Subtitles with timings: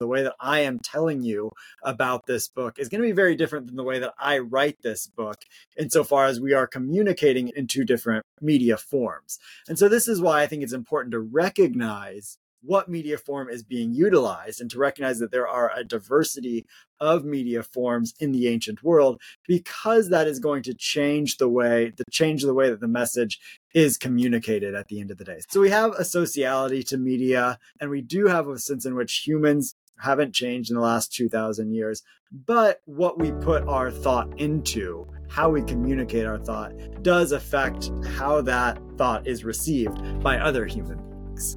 [0.00, 1.50] The way that I am telling you
[1.82, 4.80] about this book is going to be very different than the way that I write
[4.80, 5.38] this book,
[5.76, 9.40] insofar as we are communicating in two different media forms.
[9.66, 13.62] And so, this is why I think it's important to recognize what media form is
[13.62, 16.64] being utilized and to recognize that there are a diversity
[17.00, 21.92] of media forms in the ancient world because that is going to change the way
[21.96, 23.38] to change the way that the message
[23.74, 25.40] is communicated at the end of the day.
[25.48, 29.22] So we have a sociality to media and we do have a sense in which
[29.24, 32.02] humans haven't changed in the last 2000 years
[32.46, 38.40] but what we put our thought into how we communicate our thought does affect how
[38.40, 41.56] that thought is received by other human beings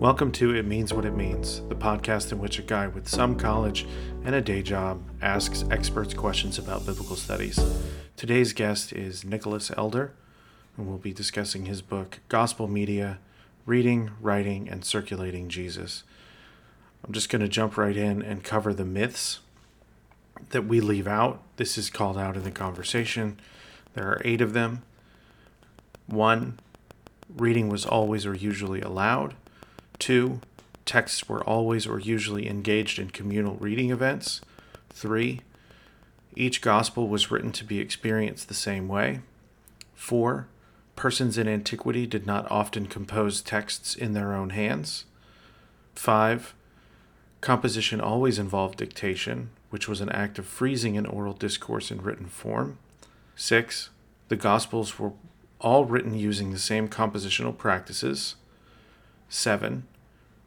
[0.00, 3.34] Welcome to It Means What It Means, the podcast in which a guy with some
[3.34, 3.84] college
[4.24, 7.58] and a day job asks experts questions about biblical studies.
[8.16, 10.12] Today's guest is Nicholas Elder,
[10.76, 13.18] and we'll be discussing his book, Gospel Media
[13.66, 16.04] Reading, Writing, and Circulating Jesus.
[17.08, 19.40] I'm just going to jump right in and cover the myths
[20.50, 21.40] that we leave out.
[21.56, 23.40] This is called out in the conversation.
[23.94, 24.82] There are eight of them.
[26.06, 26.60] One,
[27.34, 29.34] reading was always or usually aloud.
[29.98, 30.42] Two,
[30.84, 34.42] texts were always or usually engaged in communal reading events.
[34.90, 35.40] Three,
[36.36, 39.20] each gospel was written to be experienced the same way.
[39.94, 40.46] Four,
[40.94, 45.06] persons in antiquity did not often compose texts in their own hands.
[45.94, 46.54] Five,
[47.40, 52.26] composition always involved dictation, which was an act of freezing an oral discourse in written
[52.26, 52.78] form.
[53.36, 53.90] Six,
[54.28, 55.12] the gospels were
[55.60, 58.36] all written using the same compositional practices.
[59.28, 59.86] 7.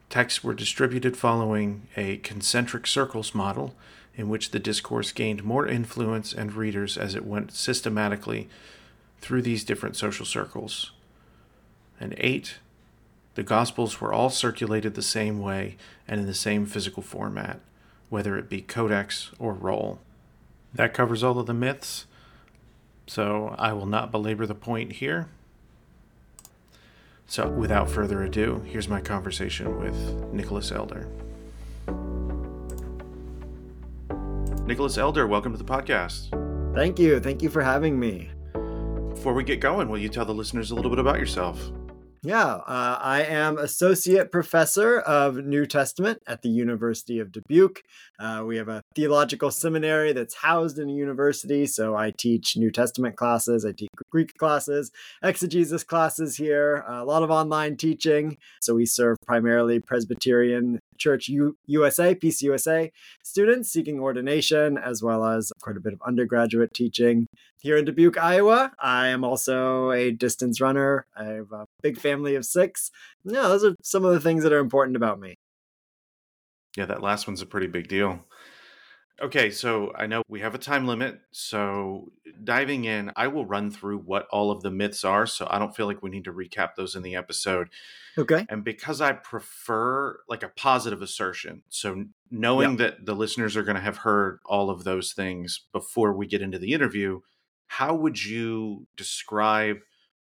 [0.09, 3.76] Texts were distributed following a concentric circles model
[4.16, 8.50] in which the discourse gained more influence and readers as it went systematically
[9.20, 10.92] through these different social circles.
[12.00, 12.55] And 8.
[13.36, 17.62] The Gospels were all circulated the same way and in the same physical format,
[18.10, 20.00] whether it be codex or roll.
[20.73, 22.08] That covers all of the myths,
[23.08, 25.30] so I will not belabor the point here.
[27.26, 29.95] So, without further ado, here's my conversation with
[30.34, 31.08] Nicholas Elder.
[34.66, 36.36] Nicholas Elder, welcome to the podcast.
[36.76, 37.22] Thank you.
[37.22, 38.30] Thank you for having me.
[39.10, 41.72] Before we get going, will you tell the listeners a little bit about yourself?
[42.23, 47.82] Yeah, uh, I am associate professor of New Testament at the University of Dubuque.
[48.20, 52.70] Uh, we have a theological seminary that's housed in a university, so I teach New
[52.70, 54.92] Testament classes, I teach Greek classes,
[55.23, 58.37] exegesis classes here, a lot of online teaching.
[58.61, 62.92] So we serve primarily Presbyterian Church U- USA, PCUSA
[63.23, 67.26] students seeking ordination, as well as quite a bit of undergraduate teaching.
[67.61, 71.05] Here in Dubuque, Iowa, I am also a distance runner.
[71.15, 72.92] I have a big family of six.
[73.23, 75.36] Yeah, those are some of the things that are important about me.
[76.77, 78.25] Yeah, that last one's a pretty big deal.
[79.21, 81.19] Okay, so I know we have a time limit.
[81.31, 82.11] So
[82.43, 85.27] diving in, I will run through what all of the myths are.
[85.27, 87.69] So I don't feel like we need to recap those in the episode.
[88.17, 88.48] Okay.
[88.49, 92.77] And because I prefer like a positive assertion, so knowing yeah.
[92.77, 96.42] that the listeners are going to have heard all of those things before we get
[96.42, 97.19] into the interview,
[97.67, 99.77] how would you describe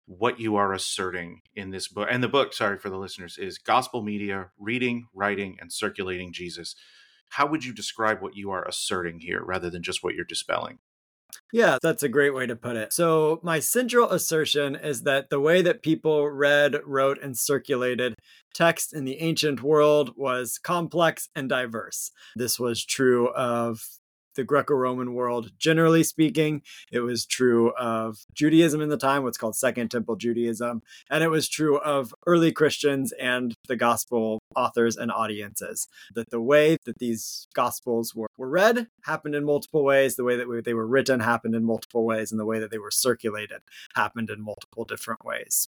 [0.08, 2.08] what you are asserting in this book?
[2.10, 6.74] And the book, sorry for the listeners, is Gospel Media Reading, Writing, and Circulating Jesus
[7.30, 10.78] how would you describe what you are asserting here rather than just what you're dispelling?
[11.52, 12.92] Yeah, that's a great way to put it.
[12.92, 18.14] So, my central assertion is that the way that people read, wrote, and circulated
[18.54, 22.10] text in the ancient world was complex and diverse.
[22.34, 23.82] This was true of
[24.34, 25.52] the Greco Roman world.
[25.58, 26.62] Generally speaking,
[26.92, 31.28] it was true of Judaism in the time, what's called Second Temple Judaism, and it
[31.28, 35.88] was true of early Christians and the gospel authors and audiences.
[36.14, 40.36] That the way that these gospels were, were read happened in multiple ways, the way
[40.36, 43.60] that they were written happened in multiple ways, and the way that they were circulated
[43.94, 45.68] happened in multiple different ways.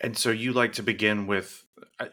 [0.00, 1.64] And so you like to begin with
[1.98, 2.06] uh,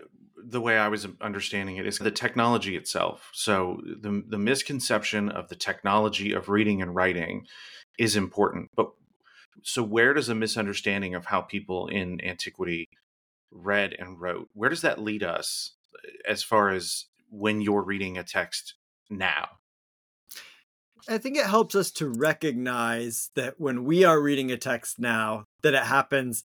[0.45, 3.29] the way I was understanding it is the technology itself.
[3.33, 7.45] So the the misconception of the technology of reading and writing
[7.97, 8.69] is important.
[8.75, 8.91] But
[9.63, 12.89] so where does a misunderstanding of how people in antiquity
[13.51, 18.17] read and wrote, where does that lead us uh, as far as when you're reading
[18.17, 18.75] a text
[19.09, 19.47] now?
[21.07, 25.45] I think it helps us to recognize that when we are reading a text now,
[25.61, 26.45] that it happens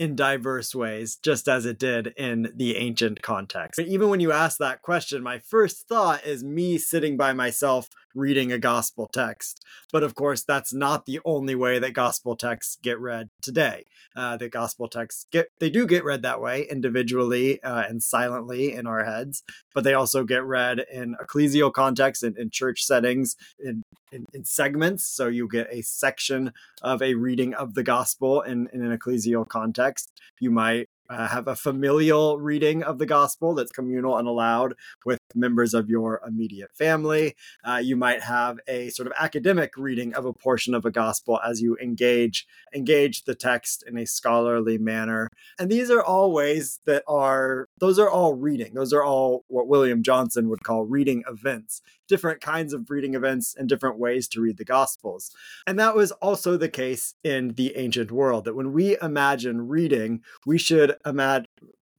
[0.00, 3.76] in diverse ways, just as it did in the ancient context.
[3.76, 7.90] But Even when you ask that question, my first thought is me sitting by myself
[8.14, 9.64] reading a gospel text.
[9.92, 13.84] But of course, that's not the only way that gospel texts get read today.
[14.16, 18.72] Uh, the gospel texts get they do get read that way individually uh, and silently
[18.72, 23.36] in our heads, but they also get read in ecclesial context and in church settings
[23.58, 25.06] in, in, in segments.
[25.06, 26.52] So you get a section
[26.82, 30.10] of a reading of the gospel in, in an ecclesial context.
[30.40, 34.74] You might uh, have a familial reading of the gospel that's communal and aloud
[35.04, 37.34] with members of your immediate family.
[37.64, 41.40] Uh, you might have a sort of academic reading of a portion of a gospel
[41.44, 45.28] as you engage engage the text in a scholarly manner.
[45.58, 48.74] And these are all ways that are those are all reading.
[48.74, 51.82] Those are all what William Johnson would call reading events.
[52.08, 55.30] Different kinds of reading events and different ways to read the gospels.
[55.66, 60.22] And that was also the case in the ancient world that when we imagine reading,
[60.44, 61.46] we should imagine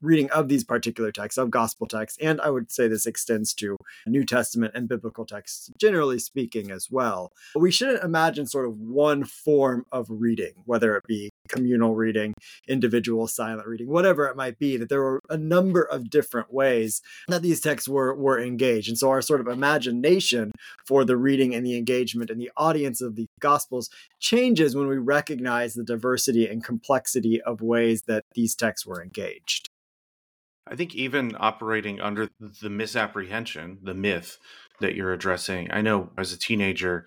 [0.02, 2.18] reading of these particular texts, of gospel texts.
[2.22, 6.88] And I would say this extends to New Testament and biblical texts, generally speaking, as
[6.90, 7.32] well.
[7.56, 12.34] We shouldn't imagine sort of one form of reading, whether it be communal reading,
[12.68, 17.02] individual silent reading, whatever it might be, that there were a number of different ways
[17.28, 18.90] that these texts were, were engaged.
[18.90, 20.52] And so our sort of imagination
[20.86, 23.90] for the reading and the engagement and the audience of the gospels
[24.20, 29.71] changes when we recognize the diversity and complexity of ways that these texts were engaged.
[30.72, 34.38] I think even operating under the misapprehension, the myth
[34.80, 37.06] that you're addressing, I know as a teenager,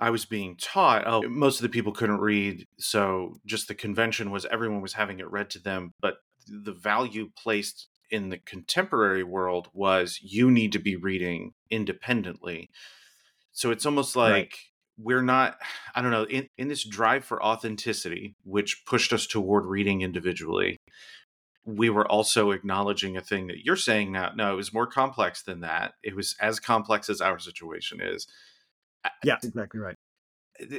[0.00, 2.66] I was being taught, oh, most of the people couldn't read.
[2.78, 5.94] So just the convention was everyone was having it read to them.
[6.00, 6.16] But
[6.48, 12.68] the value placed in the contemporary world was you need to be reading independently.
[13.52, 14.54] So it's almost like right.
[14.98, 15.58] we're not,
[15.94, 20.78] I don't know, in, in this drive for authenticity, which pushed us toward reading individually,
[21.64, 24.32] we were also acknowledging a thing that you're saying now.
[24.34, 25.94] No, it was more complex than that.
[26.02, 28.26] It was as complex as our situation is.
[29.24, 29.96] Yeah, exactly right.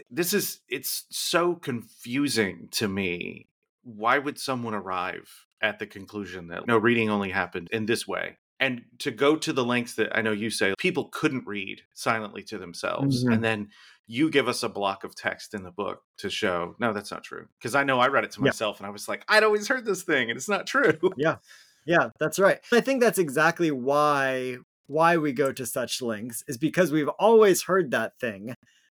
[0.10, 3.48] This is it's so confusing to me.
[3.84, 5.30] Why would someone arrive
[5.62, 8.38] at the conclusion that no reading only happened in this way?
[8.60, 12.44] And to go to the lengths that I know you say people couldn't read silently
[12.44, 13.34] to themselves, mm-hmm.
[13.34, 13.70] and then
[14.08, 17.24] you give us a block of text in the book to show no that's not
[17.24, 18.80] true because i know i read it to myself yeah.
[18.80, 21.38] and i was like i'd always heard this thing and it's not true yeah
[21.86, 24.58] yeah that's right i think that's exactly why
[24.88, 28.56] why we go to such lengths is because we've always heard that thing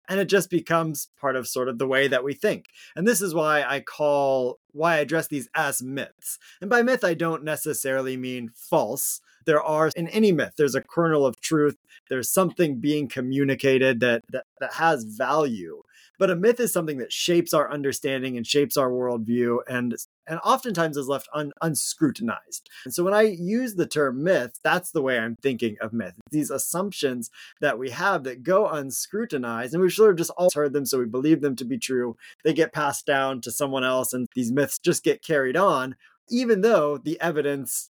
[0.07, 2.67] and it just becomes part of sort of the way that we think.
[2.95, 6.37] And this is why I call why I address these as myths.
[6.61, 10.81] And by myth I don't necessarily mean false there are in any myth there's a
[10.81, 11.77] kernel of truth.
[12.09, 15.81] There's something being communicated that, that that has value.
[16.17, 19.95] But a myth is something that shapes our understanding and shapes our worldview and
[20.27, 22.61] and oftentimes is left un, unscrutinized.
[22.85, 26.15] And so when i use the term myth that's the way i'm thinking of myth.
[26.31, 27.29] These assumptions
[27.61, 30.99] that we have that go unscrutinized and we've sort of just all heard them so
[30.99, 32.15] we believe them to be true.
[32.43, 35.95] They get passed down to someone else and these myths just get carried on
[36.29, 37.91] even though the evidence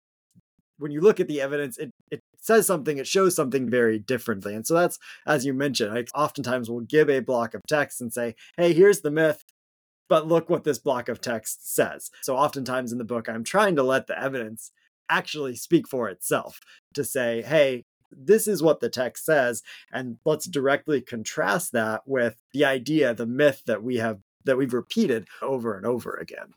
[0.84, 4.54] when you look at the evidence, it, it says something, it shows something very differently.
[4.54, 8.14] And so that's, as you mentioned, I oftentimes will give a block of text and
[8.14, 9.44] say, hey, here's the myth,
[10.10, 12.10] but look what this block of text says.
[12.22, 14.72] So oftentimes in the book, I'm trying to let the evidence
[15.10, 16.60] actually speak for itself
[16.94, 17.84] to say, hey,
[18.16, 23.26] this is what the text says and let's directly contrast that with the idea the
[23.26, 26.54] myth that we have that we've repeated over and over again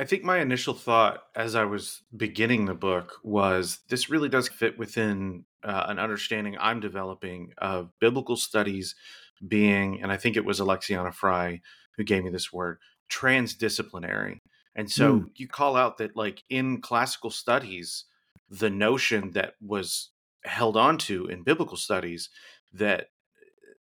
[0.00, 4.48] I think my initial thought as I was beginning the book was this really does
[4.48, 8.94] fit within uh, an understanding I'm developing of biblical studies
[9.46, 11.60] being, and I think it was Alexiana Fry
[11.98, 12.78] who gave me this word,
[13.10, 14.40] transdisciplinary.
[14.74, 15.30] And so mm.
[15.34, 18.06] you call out that, like in classical studies,
[18.48, 20.12] the notion that was
[20.44, 22.30] held onto in biblical studies
[22.72, 23.08] that,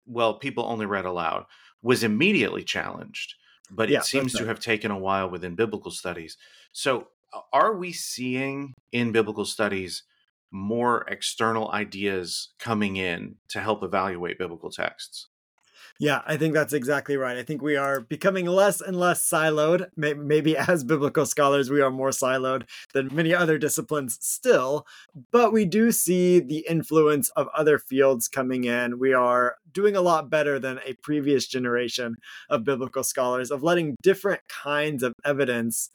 [0.08, 1.46] well, people only read aloud
[1.84, 3.36] was immediately challenged
[3.72, 6.38] but yeah, it seems to have taken a while within biblical studies.
[6.72, 7.08] So,
[7.54, 10.04] are we seeing in biblical studies
[10.52, 15.29] more external ideas coming in to help evaluate biblical texts?
[16.02, 17.36] Yeah, I think that's exactly right.
[17.36, 19.90] I think we are becoming less and less siloed.
[19.98, 22.64] Maybe as biblical scholars, we are more siloed
[22.94, 24.88] than many other disciplines still,
[25.32, 28.98] but we do see the influence of other fields coming in.
[28.98, 32.16] We are doing a lot better than a previous generation
[32.50, 35.90] of biblical scholars of letting different kinds of evidence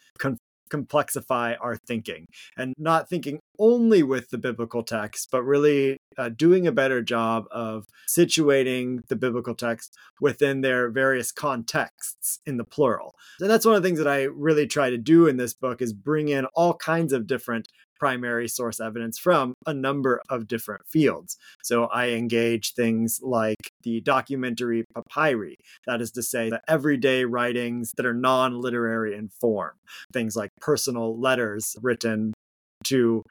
[0.74, 2.26] complexify our thinking
[2.56, 7.44] and not thinking only with the biblical text, but really uh, doing a better job
[7.50, 13.14] of situating the biblical text within their various contexts in the plural.
[13.40, 15.80] And that's one of the things that I really try to do in this book
[15.80, 20.86] is bring in all kinds of different primary source evidence from a number of different
[20.86, 21.36] fields.
[21.62, 27.92] So I engage things like the documentary papyri, that is to say, the everyday writings
[27.96, 29.74] that are non literary in form,
[30.12, 32.32] things like personal letters written
[32.84, 33.22] to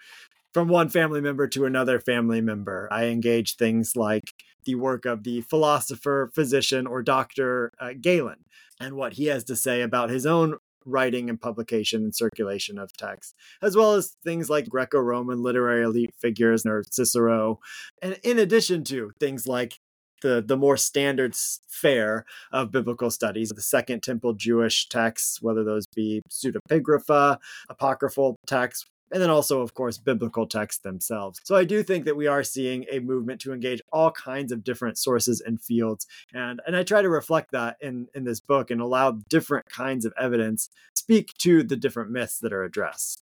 [0.54, 2.88] from one family member to another family member.
[2.92, 4.34] I engage things like
[4.66, 8.46] the work of the philosopher, physician, or doctor uh, Galen
[8.80, 12.94] and what he has to say about his own writing and publication and circulation of
[12.94, 17.60] text, as well as things like Greco Roman literary elite figures or Cicero,
[18.02, 19.80] and in addition to things like
[20.24, 21.36] the, the more standard
[21.68, 27.38] fare of biblical studies, the Second Temple Jewish texts, whether those be pseudepigrapha,
[27.70, 31.40] apocryphal texts, and then also, of course, biblical texts themselves.
[31.44, 34.64] So I do think that we are seeing a movement to engage all kinds of
[34.64, 36.08] different sources and fields.
[36.34, 40.04] And, and I try to reflect that in, in this book and allow different kinds
[40.04, 43.24] of evidence speak to the different myths that are addressed.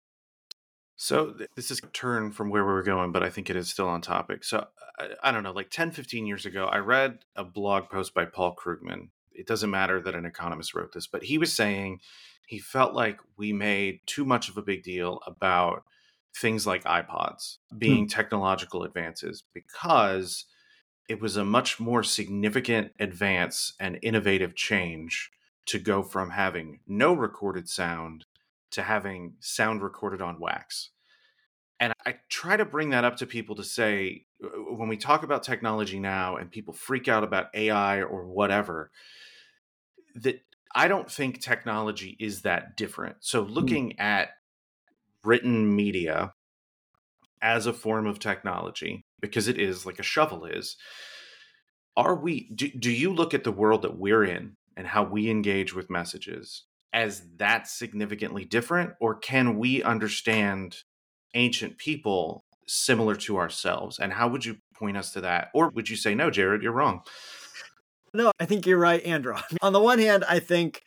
[0.97, 3.69] So this is a turn from where we were going, but I think it is
[3.69, 4.43] still on topic.
[4.43, 4.67] So
[4.99, 8.25] I, I, don't know, like 10, 15 years ago, I read a blog post by
[8.25, 9.09] Paul Krugman.
[9.31, 12.01] It doesn't matter that an economist wrote this, but he was saying
[12.47, 15.83] he felt like we made too much of a big deal about
[16.35, 18.07] things like iPods being hmm.
[18.07, 20.45] technological advances because
[21.09, 25.29] it was a much more significant advance and innovative change
[25.65, 28.25] to go from having no recorded sound
[28.71, 30.91] to having sound recorded on wax.
[31.79, 35.43] And I try to bring that up to people to say when we talk about
[35.43, 38.91] technology now and people freak out about AI or whatever,
[40.15, 40.41] that
[40.77, 43.17] I don't think technology is that different.
[43.21, 43.51] So hmm.
[43.51, 43.99] looking mm.
[43.99, 44.29] at
[45.23, 46.33] written media
[47.41, 50.77] as a form of technology, because it is like a shovel is,
[51.95, 55.31] are we do, do you look at the world that we're in and how we
[55.31, 60.77] engage with messages as that significantly different or can we understand
[61.33, 65.89] ancient people similar to ourselves and how would you point us to that or would
[65.89, 67.01] you say no jared you're wrong
[68.17, 69.35] no, I think you're right, Andrew.
[69.61, 70.81] On the one hand, I think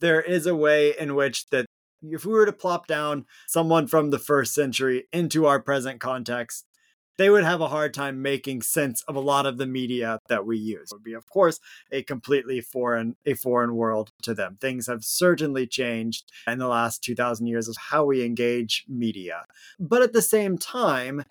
[0.00, 1.66] there is a way in which that
[2.02, 6.64] if we were to plop down someone from the first century into our present context,
[7.18, 10.46] they would have a hard time making sense of a lot of the media that
[10.46, 10.92] we use.
[10.92, 11.58] It would be, of course,
[11.90, 14.56] a completely foreign a foreign world to them.
[14.60, 19.44] Things have certainly changed in the last 2000 years of how we engage media.
[19.80, 21.24] But at the same time,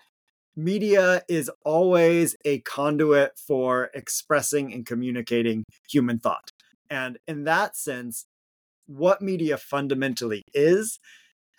[0.58, 6.50] media is always a conduit for expressing and communicating human thought.
[6.90, 8.26] And in that sense,
[8.86, 10.98] what media fundamentally is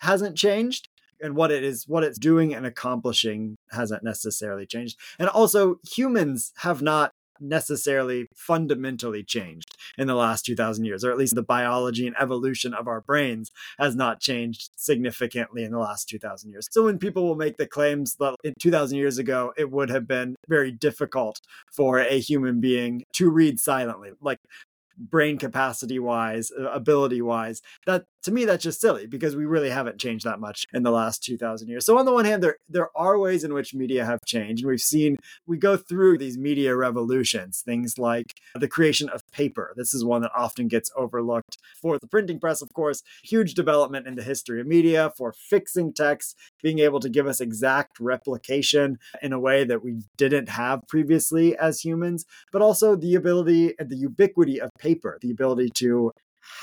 [0.00, 0.88] hasn't changed
[1.22, 6.52] and what it is what it's doing and accomplishing hasn't necessarily changed and also humans
[6.58, 12.06] have not necessarily fundamentally changed in the last 2000 years, or at least the biology
[12.06, 16.68] and evolution of our brains has not changed significantly in the last 2000 years.
[16.70, 20.36] So when people will make the claims that 2000 years ago, it would have been
[20.48, 21.40] very difficult
[21.72, 24.38] for a human being to read silently, like
[25.00, 27.62] brain capacity wise, uh, ability wise.
[27.86, 30.90] That to me, that's just silly because we really haven't changed that much in the
[30.90, 31.86] last 2000 years.
[31.86, 34.62] So on the one hand, there, there are ways in which media have changed.
[34.62, 39.72] And we've seen, we go through these media revolutions, things like the creation of paper.
[39.76, 44.06] This is one that often gets overlooked for the printing press, of course, huge development
[44.06, 48.98] in the history of media for fixing text, being able to give us exact replication
[49.22, 53.88] in a way that we didn't have previously as humans, but also the ability and
[53.88, 56.12] the ubiquity of paper, the ability to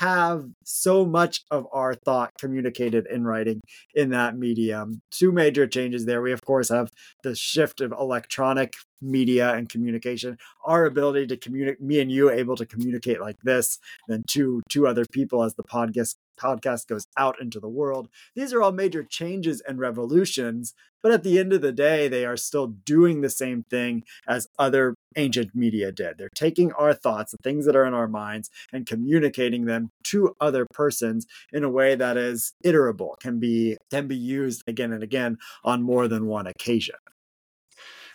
[0.00, 3.60] have so much of our thought communicated in writing
[3.94, 5.00] in that medium.
[5.10, 6.22] Two major changes there.
[6.22, 6.90] We, of course, have
[7.22, 12.56] the shift of electronic media and communication our ability to communicate me and you able
[12.56, 17.40] to communicate like this then two two other people as the podcast podcast goes out
[17.40, 18.08] into the world.
[18.34, 22.24] These are all major changes and revolutions but at the end of the day they
[22.24, 26.18] are still doing the same thing as other ancient media did.
[26.18, 30.34] They're taking our thoughts the things that are in our minds and communicating them to
[30.40, 35.02] other persons in a way that is iterable can be can be used again and
[35.02, 36.96] again on more than one occasion.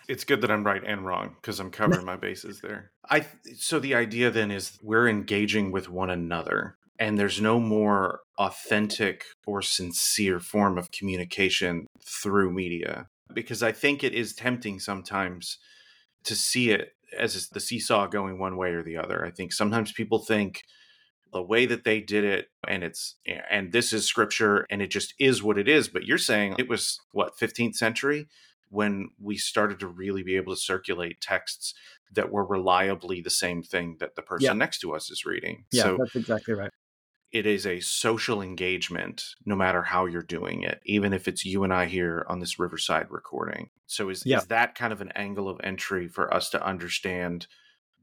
[0.10, 2.92] It's good that I'm right and wrong because I'm covering my bases there.
[3.10, 3.26] I
[3.58, 9.26] so the idea then is we're engaging with one another and there's no more authentic
[9.46, 15.58] or sincere form of communication through media because I think it is tempting sometimes
[16.24, 19.26] to see it as the seesaw going one way or the other.
[19.26, 20.64] I think sometimes people think
[21.32, 23.16] the way that they did it and it's
[23.50, 26.70] and this is scripture and it just is what it is but you're saying it
[26.70, 28.28] was what 15th century
[28.74, 31.74] when we started to really be able to circulate texts
[32.12, 34.54] that were reliably the same thing that the person yeah.
[34.54, 35.66] next to us is reading.
[35.72, 36.72] Yeah, so, that's exactly right.
[37.34, 41.64] It is a social engagement no matter how you're doing it, even if it's you
[41.64, 43.72] and I here on this Riverside recording.
[43.88, 44.38] So is, yeah.
[44.38, 47.48] is that kind of an angle of entry for us to understand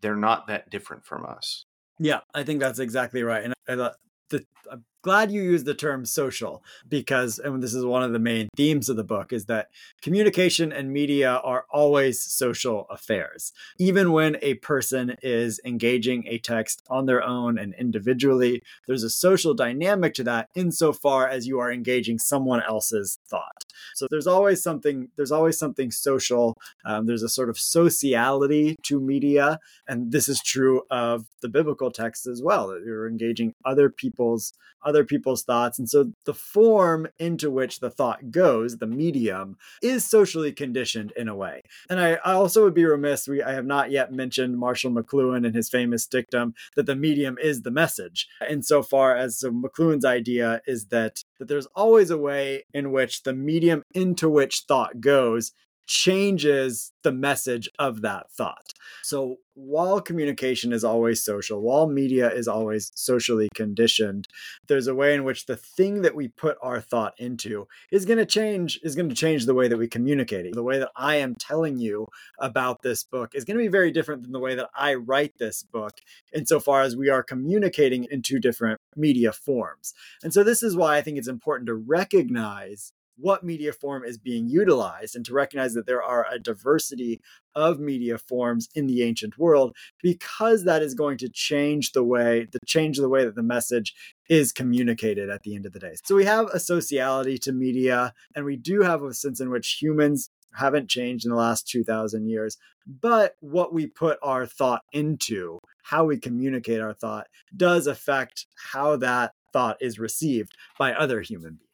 [0.00, 1.64] they're not that different from us?
[2.00, 3.44] Yeah, I think that's exactly right.
[3.44, 3.90] And I,
[4.30, 8.18] the, I'm glad you used the term social because, and this is one of the
[8.18, 9.68] main themes of the book, is that
[10.02, 13.52] communication and media are always social affairs.
[13.78, 19.10] Even when a person is engaging a text on their own and individually, there's a
[19.10, 23.64] social dynamic to that insofar as you are engaging someone else's thought.
[23.94, 26.56] So there's always something, there's always something social.
[26.84, 29.58] Um, there's a sort of sociality to media.
[29.88, 34.52] And this is true of the biblical text as well, that you're engaging other people's
[34.90, 35.78] other people's thoughts.
[35.78, 41.28] And so the form into which the thought goes, the medium, is socially conditioned in
[41.28, 41.62] a way.
[41.88, 45.46] And I, I also would be remiss, we, I have not yet mentioned Marshall McLuhan
[45.46, 48.26] and his famous dictum that the medium is the message.
[48.48, 53.32] Insofar as so McLuhan's idea is that, that there's always a way in which the
[53.32, 55.52] medium into which thought goes
[55.86, 58.72] changes the message of that thought.
[59.02, 64.26] So while communication is always social, while media is always socially conditioned,
[64.68, 68.18] there's a way in which the thing that we put our thought into is going
[68.18, 70.54] to change is going to change the way that we communicate it.
[70.54, 72.06] The way that I am telling you
[72.38, 75.38] about this book is going to be very different than the way that I write
[75.38, 76.00] this book
[76.32, 79.92] insofar as we are communicating in two different media forms.
[80.22, 84.18] And so this is why I think it's important to recognize what media form is
[84.18, 87.20] being utilized and to recognize that there are a diversity
[87.54, 92.46] of media forms in the ancient world because that is going to change the way
[92.52, 93.94] the change the way that the message
[94.28, 95.94] is communicated at the end of the day.
[96.04, 99.78] So we have a sociality to media and we do have a sense in which
[99.80, 102.56] humans haven't changed in the last 2000 years
[103.00, 108.96] but what we put our thought into how we communicate our thought does affect how
[108.96, 111.69] that thought is received by other human beings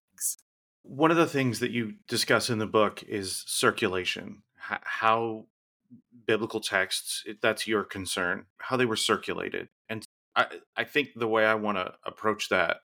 [0.88, 5.47] one of the things that you discuss in the book is circulation, H- how
[6.26, 9.69] biblical texts, that's your concern, how they were circulated.
[9.88, 12.78] And I, I think the way I want to approach that,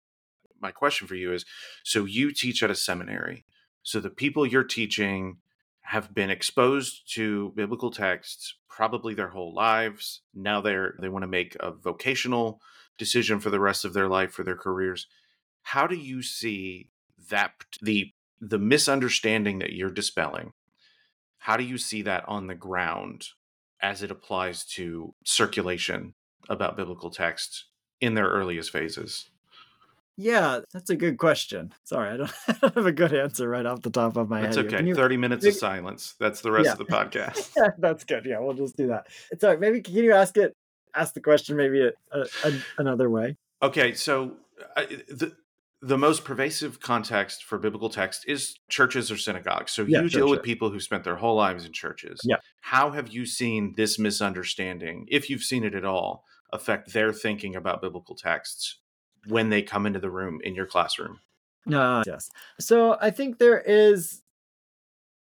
[0.61, 1.45] my question for you is
[1.83, 3.45] so you teach at a seminary.
[3.83, 5.37] So the people you're teaching
[5.81, 10.21] have been exposed to biblical texts probably their whole lives.
[10.33, 12.61] Now they're they want to make a vocational
[12.97, 15.07] decision for the rest of their life for their careers.
[15.63, 16.89] How do you see
[17.29, 18.11] that the
[18.41, 20.53] the misunderstanding that you're dispelling
[21.39, 23.27] how do you see that on the ground
[23.81, 26.13] as it applies to circulation
[26.49, 27.65] about biblical text
[28.01, 29.29] in their earliest phases
[30.21, 31.73] yeah, that's a good question.
[31.85, 34.41] Sorry, I don't, I don't, have a good answer right off the top of my
[34.41, 34.65] that's head.
[34.65, 34.85] That's okay.
[34.85, 36.15] You, 30 minutes maybe, of silence.
[36.19, 36.71] That's the rest yeah.
[36.73, 37.51] of the podcast.
[37.55, 38.25] yeah, that's good.
[38.25, 39.07] Yeah, we'll just do that.
[39.31, 39.59] It's all right.
[39.61, 40.53] Maybe can you ask it,
[40.93, 43.37] ask the question maybe a, a, a, another way?
[43.61, 43.93] Okay.
[43.93, 44.33] So
[44.75, 45.33] uh, the,
[45.81, 49.71] the most pervasive context for biblical text is churches or synagogues.
[49.71, 52.19] So yeah, you deal with people who spent their whole lives in churches.
[52.23, 52.37] Yeah.
[52.61, 57.55] How have you seen this misunderstanding, if you've seen it at all, affect their thinking
[57.55, 58.79] about biblical texts
[59.27, 61.19] when they come into the room in your classroom?
[61.71, 62.29] Uh, yes.
[62.59, 64.21] So I think there is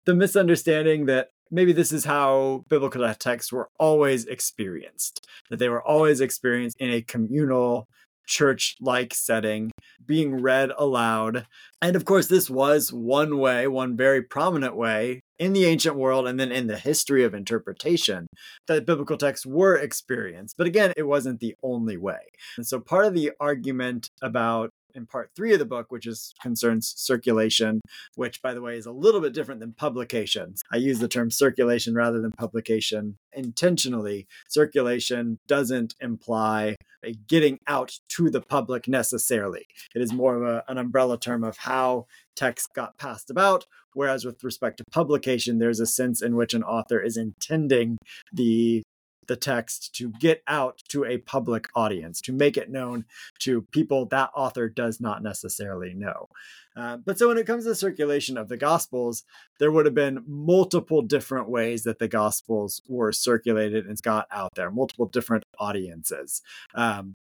[0.05, 5.83] the misunderstanding that maybe this is how biblical texts were always experienced, that they were
[5.83, 7.87] always experienced in a communal
[8.31, 9.71] church like setting
[10.05, 11.45] being read aloud.
[11.81, 16.27] And of course, this was one way, one very prominent way in the ancient world
[16.27, 18.27] and then in the history of interpretation
[18.67, 20.55] that biblical texts were experienced.
[20.57, 22.19] But again, it wasn't the only way.
[22.57, 26.33] And so part of the argument about in part three of the book, which is
[26.41, 27.81] concerns circulation,
[28.15, 30.55] which by the way is a little bit different than publication.
[30.71, 34.27] I use the term circulation rather than publication intentionally.
[34.49, 39.65] Circulation doesn't imply a getting out to the public necessarily.
[39.95, 43.65] It is more of a, an umbrella term of how text got passed about.
[43.93, 47.97] Whereas with respect to publication, there's a sense in which an author is intending
[48.31, 48.83] the
[49.27, 53.05] the text to get out to a public audience, to make it known
[53.39, 56.29] to people that author does not necessarily know.
[56.75, 59.23] Uh, but so when it comes to circulation of the Gospels,
[59.59, 64.51] there would have been multiple different ways that the Gospels were circulated and got out
[64.55, 66.41] there, multiple different audiences.
[66.73, 67.15] Um,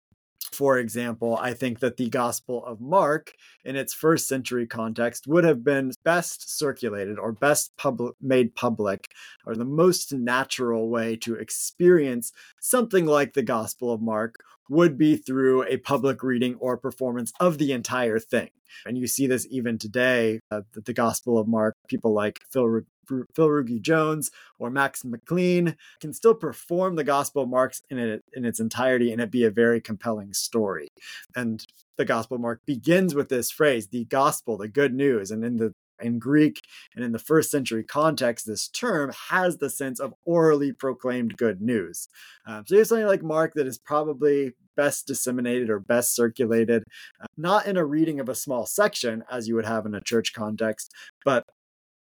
[0.53, 3.33] for example, I think that the Gospel of Mark,
[3.65, 9.09] in its first century context, would have been best circulated or best pub- made public,
[9.45, 14.37] or the most natural way to experience something like the Gospel of Mark
[14.69, 18.51] would be through a public reading or performance of the entire thing.
[18.85, 23.49] And you see this even today, uh, the Gospel of Mark, people like Phil Phil
[23.49, 28.61] Ruge-Jones or Max McLean can still perform the Gospel of Mark in, it, in its
[28.61, 30.89] entirety and it be a very compelling story.
[31.35, 31.65] And
[31.97, 35.31] the Gospel of Mark begins with this phrase, the gospel, the good news.
[35.31, 36.61] And in the in Greek
[36.95, 41.61] and in the first century context, this term has the sense of orally proclaimed good
[41.61, 42.09] news.
[42.47, 46.85] Um, so you have something like Mark that is probably best disseminated or best circulated,
[47.21, 50.01] uh, not in a reading of a small section as you would have in a
[50.01, 50.93] church context,
[51.25, 51.45] but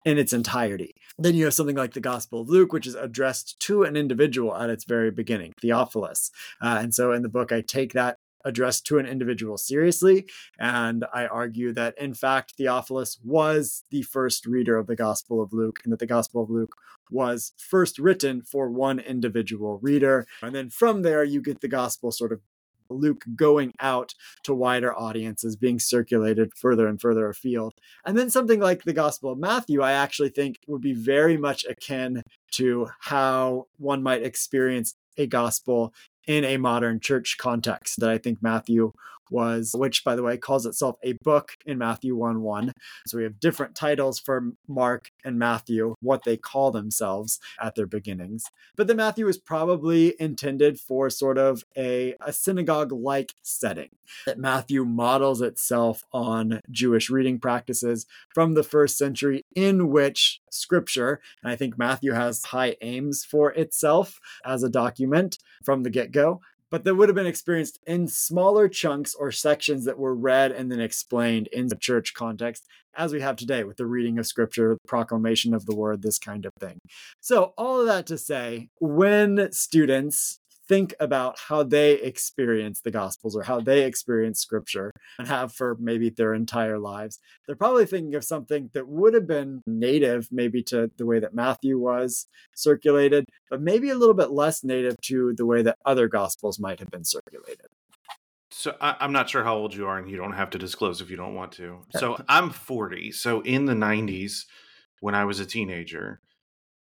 [0.07, 0.95] in its entirety.
[1.19, 4.57] Then you have something like the Gospel of Luke, which is addressed to an individual
[4.57, 6.31] at its very beginning, Theophilus.
[6.63, 10.25] Uh, and so in the book, I take that addressed to an individual seriously.
[10.61, 15.53] And I argue that, in fact, Theophilus was the first reader of the Gospel of
[15.53, 16.77] Luke, and that the Gospel of Luke
[17.11, 20.27] was first written for one individual reader.
[20.41, 22.41] And then from there, you get the Gospel sort of
[22.89, 27.75] Luke going out to wider audiences, being circulated further and further afield.
[28.05, 31.65] And then something like the Gospel of Matthew, I actually think would be very much
[31.65, 32.23] akin
[32.53, 35.95] to how one might experience a gospel
[36.27, 38.93] in a modern church context that I think Matthew
[39.31, 42.73] was, which by the way calls itself a book in Matthew 1 1.
[43.07, 47.87] So we have different titles for Mark and Matthew, what they call themselves at their
[47.87, 48.45] beginnings.
[48.77, 53.91] But the Matthew is probably intended for sort of a, a synagogue like setting.
[54.25, 61.21] That Matthew models itself on Jewish reading practices from the first century, in which scripture,
[61.43, 66.13] and I think Matthew has high aims for itself as a document from the get
[66.13, 70.53] go, but that would have been experienced in smaller chunks or sections that were read
[70.53, 74.27] and then explained in the church context, as we have today with the reading of
[74.27, 76.79] scripture, the proclamation of the word, this kind of thing.
[77.21, 83.37] So, all of that to say, when students think about how they experience the gospels
[83.37, 88.15] or how they experience scripture and have for maybe their entire lives they're probably thinking
[88.15, 93.25] of something that would have been native maybe to the way that matthew was circulated
[93.51, 96.91] but maybe a little bit less native to the way that other gospels might have
[96.91, 97.67] been circulated
[98.51, 101.03] so I, am not sure how old you are, and you don't have to disclose
[101.03, 101.83] if you don't want to.
[101.91, 103.13] So I'm 40.
[103.13, 104.47] So in the 90s,
[105.01, 106.21] when I was a teenager,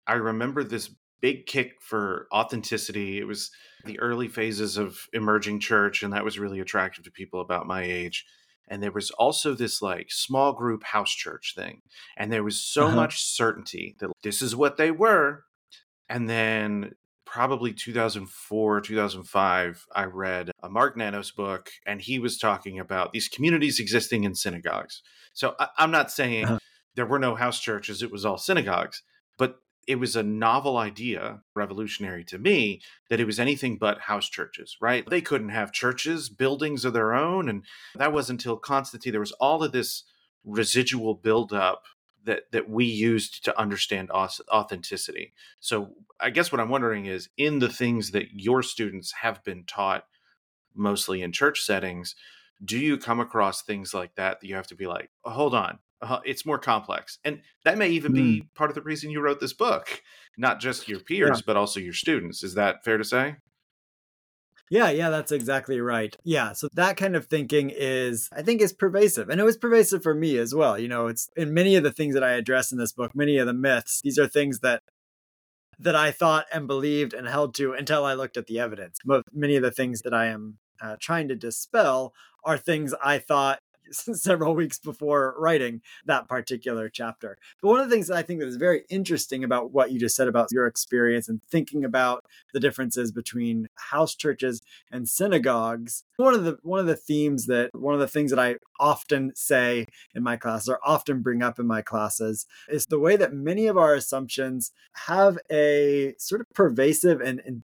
[0.05, 3.17] I remember this big kick for authenticity.
[3.17, 3.49] It was
[3.85, 7.81] the early phases of emerging church, and that was really attractive to people about my
[7.81, 8.25] age.
[8.67, 11.81] And there was also this like small group house church thing.
[12.17, 12.95] And there was so uh-huh.
[12.97, 15.45] much certainty that this is what they were.
[16.09, 16.91] And then
[17.25, 23.29] probably 2004, 2005, I read a Mark Nanos book, and he was talking about these
[23.29, 25.01] communities existing in synagogues.
[25.31, 26.59] So I, am not saying uh-huh.
[26.95, 29.03] there were no house churches, it was all synagogues,
[29.87, 34.77] it was a novel idea, revolutionary to me, that it was anything but house churches,
[34.81, 35.07] right?
[35.09, 37.49] They couldn't have churches, buildings of their own.
[37.49, 37.63] And
[37.95, 39.11] that was until Constantine.
[39.11, 40.03] There was all of this
[40.43, 41.83] residual buildup
[42.25, 45.33] that, that we used to understand authenticity.
[45.59, 49.65] So I guess what I'm wondering is in the things that your students have been
[49.65, 50.05] taught,
[50.73, 52.15] mostly in church settings,
[52.63, 55.53] do you come across things like that that you have to be like, oh, hold
[55.53, 58.15] on, uh, it's more complex and that may even mm.
[58.15, 60.01] be part of the reason you wrote this book
[60.37, 61.43] not just your peers yeah.
[61.45, 63.35] but also your students is that fair to say
[64.69, 66.15] yeah, yeah, that's exactly right.
[66.23, 69.29] Yeah, so that kind of thinking is, I think, is pervasive.
[69.29, 70.79] And it was pervasive for me as well.
[70.79, 73.37] You know, it's in many of the things that I address in this book, many
[73.37, 74.81] of the myths, these are things that
[75.77, 78.97] that I thought and believed and held to until I looked at the evidence.
[79.31, 82.13] Many of the things that I am uh, trying to dispel
[82.43, 83.59] are things I thought
[83.91, 87.37] several weeks before writing that particular chapter.
[87.61, 89.99] But one of the things that I think that is very interesting about what you
[89.99, 96.03] just said about your experience and thinking about the differences between house churches and synagogues,
[96.17, 99.31] one of the one of the themes that one of the things that I often
[99.35, 103.33] say in my classes or often bring up in my classes is the way that
[103.33, 104.71] many of our assumptions
[105.07, 107.63] have a sort of pervasive and, and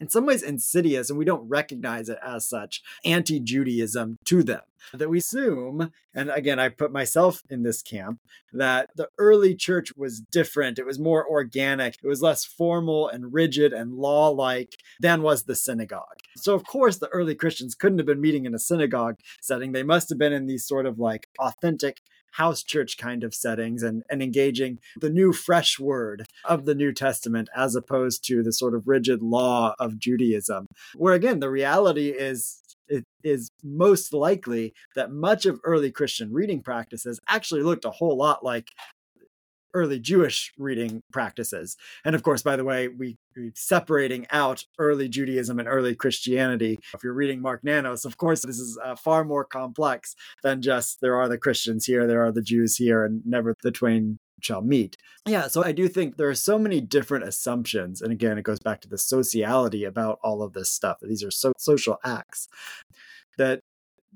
[0.00, 4.60] in some ways insidious, and we don't recognize it as such, anti Judaism to them.
[4.94, 8.20] That we assume, and again, I put myself in this camp,
[8.52, 10.78] that the early church was different.
[10.78, 15.42] It was more organic, it was less formal and rigid and law like than was
[15.44, 16.20] the synagogue.
[16.36, 19.72] So, of course, the early Christians couldn't have been meeting in a synagogue setting.
[19.72, 22.00] They must have been in these sort of like authentic
[22.32, 26.92] house church kind of settings and, and engaging the new fresh word of the New
[26.92, 30.66] Testament as opposed to the sort of rigid law of Judaism.
[30.94, 36.62] Where again, the reality is it is most likely that much of early Christian reading
[36.62, 38.68] practices actually looked a whole lot like
[39.74, 41.76] early Jewish reading practices.
[42.04, 43.16] And of course, by the way, we,
[43.54, 46.78] separating out early Judaism and early Christianity.
[46.94, 51.00] If you're reading Mark Nanos, of course, this is uh, far more complex than just
[51.00, 54.62] there are the Christians here, there are the Jews here, and never the twain shall
[54.62, 54.96] meet.
[55.26, 58.00] Yeah, so I do think there are so many different assumptions.
[58.00, 60.98] And again, it goes back to the sociality about all of this stuff.
[61.02, 62.48] These are so social acts
[63.36, 63.60] that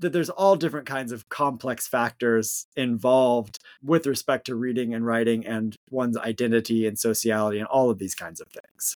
[0.03, 5.47] that there's all different kinds of complex factors involved with respect to reading and writing
[5.47, 8.97] and one's identity and sociality and all of these kinds of things.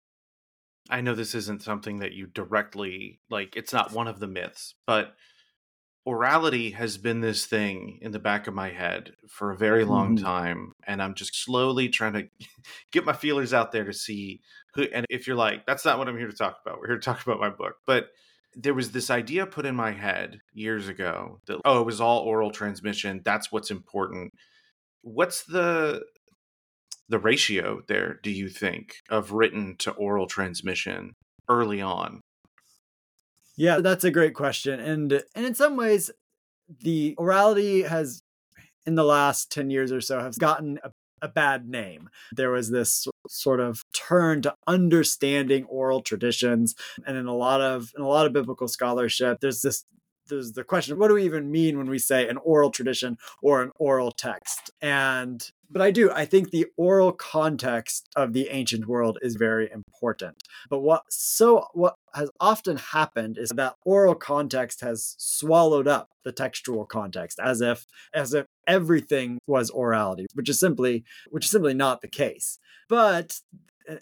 [0.90, 4.76] I know this isn't something that you directly like, it's not one of the myths,
[4.86, 5.16] but
[6.08, 10.16] orality has been this thing in the back of my head for a very long
[10.16, 10.26] mm-hmm.
[10.26, 10.72] time.
[10.86, 12.28] And I'm just slowly trying to
[12.92, 14.42] get my feelers out there to see
[14.76, 16.98] who, and if you're like, that's not what I'm here to talk about, we're here
[16.98, 17.78] to talk about my book.
[17.88, 18.10] But
[18.56, 22.20] there was this idea put in my head years ago that, oh, it was all
[22.20, 23.22] oral transmission.
[23.24, 24.32] That's what's important.
[25.02, 26.04] What's the
[27.08, 31.14] the ratio there, do you think, of written to oral transmission
[31.48, 32.22] early on?
[33.58, 34.80] Yeah, that's a great question.
[34.80, 36.12] And and in some ways
[36.82, 38.22] the orality has
[38.86, 40.92] in the last 10 years or so has gotten a,
[41.26, 42.10] a bad name.
[42.32, 47.92] There was this sort of turn to understanding oral traditions and in a lot of
[47.98, 49.84] in a lot of biblical scholarship there's this
[50.30, 53.62] there's the question what do we even mean when we say an oral tradition or
[53.62, 56.12] an oral text and but I do.
[56.12, 60.44] I think the oral context of the ancient world is very important.
[60.70, 66.32] But what so what has often happened is that oral context has swallowed up the
[66.32, 71.74] textual context as if as if everything was orality, which is simply which is simply
[71.74, 72.60] not the case.
[72.88, 73.40] But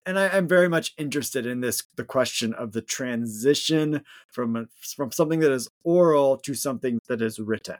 [0.05, 4.65] and I, am very much interested in this the question of the transition from a,
[4.95, 7.77] from something that is oral to something that is written.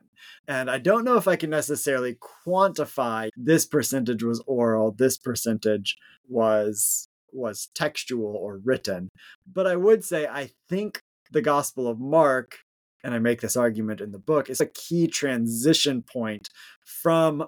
[0.47, 5.97] And i don't know if i can necessarily quantify this percentage was oral this percentage
[6.27, 9.09] was was textual or written
[9.51, 10.99] but i would say i think
[11.31, 12.59] the gospel of mark
[13.03, 16.49] and i make this argument in the book is a key transition point
[16.85, 17.45] from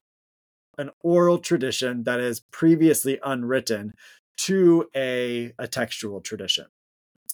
[0.77, 3.93] an oral tradition that is previously unwritten
[4.37, 6.65] to a, a textual tradition.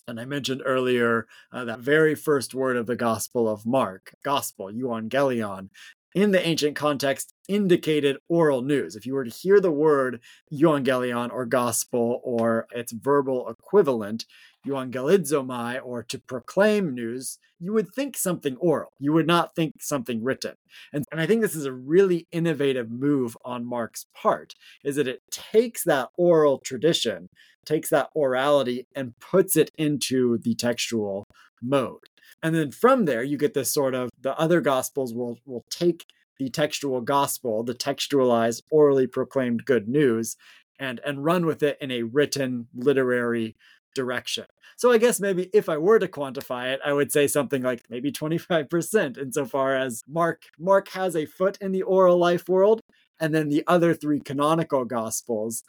[0.07, 4.71] And I mentioned earlier uh, that very first word of the Gospel of Mark, gospel,
[4.71, 5.69] euangelion,
[6.13, 8.95] in the ancient context indicated oral news.
[8.95, 10.19] If you were to hear the word
[10.51, 14.25] euangelion or gospel or its verbal equivalent,
[14.67, 18.91] euangelizomai, or to proclaim news, you would think something oral.
[19.00, 20.56] You would not think something written.
[20.93, 25.08] And, and I think this is a really innovative move on Mark's part, is that
[25.08, 27.28] it takes that oral tradition,
[27.65, 31.26] takes that orality, and puts it into the textual
[31.62, 32.00] mode.
[32.43, 36.06] And then from there, you get this sort of the other gospels will will take
[36.39, 40.36] the textual gospel, the textualized, orally proclaimed good news,
[40.80, 43.56] and and run with it in a written literary
[43.93, 44.45] direction.
[44.77, 47.82] So I guess maybe if I were to quantify it, I would say something like
[47.89, 52.82] maybe 25% insofar as Mark Mark has a foot in the oral life world
[53.19, 55.63] and then the other three canonical gospels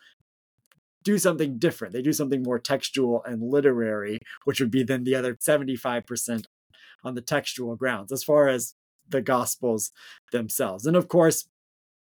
[1.05, 1.93] do something different.
[1.93, 6.45] They do something more textual and literary, which would be then the other 75%
[7.05, 8.75] on the textual grounds as far as
[9.09, 9.91] the gospels
[10.31, 10.87] themselves.
[10.87, 11.47] And of course,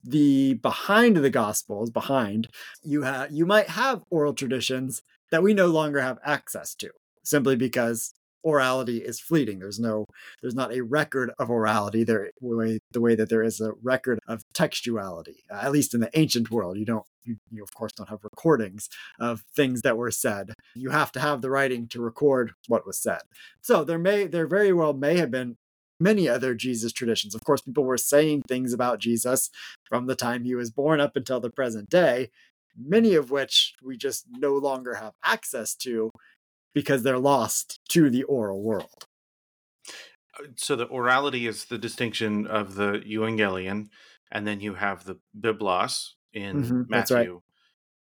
[0.04, 2.48] the behind the gospels behind
[2.84, 6.90] you have you might have oral traditions that we no longer have access to
[7.24, 8.14] simply because
[8.46, 9.58] orality is fleeting.
[9.58, 10.06] There's no
[10.40, 14.18] there's not a record of orality there way, the way that there is a record
[14.28, 16.78] of textuality uh, at least in the ancient world.
[16.78, 18.88] You don't you, you of course don't have recordings
[19.18, 20.54] of things that were said.
[20.74, 23.20] You have to have the writing to record what was said.
[23.60, 25.56] So there may there very well may have been
[26.00, 27.34] many other Jesus traditions.
[27.34, 29.50] Of course, people were saying things about Jesus
[29.84, 32.30] from the time he was born up until the present day,
[32.76, 36.10] many of which we just no longer have access to
[36.74, 39.06] because they're lost to the oral world.
[40.38, 43.88] Uh, so the orality is the distinction of the Evangelion,
[44.30, 47.40] and then you have the Biblos in mm-hmm, Matthew.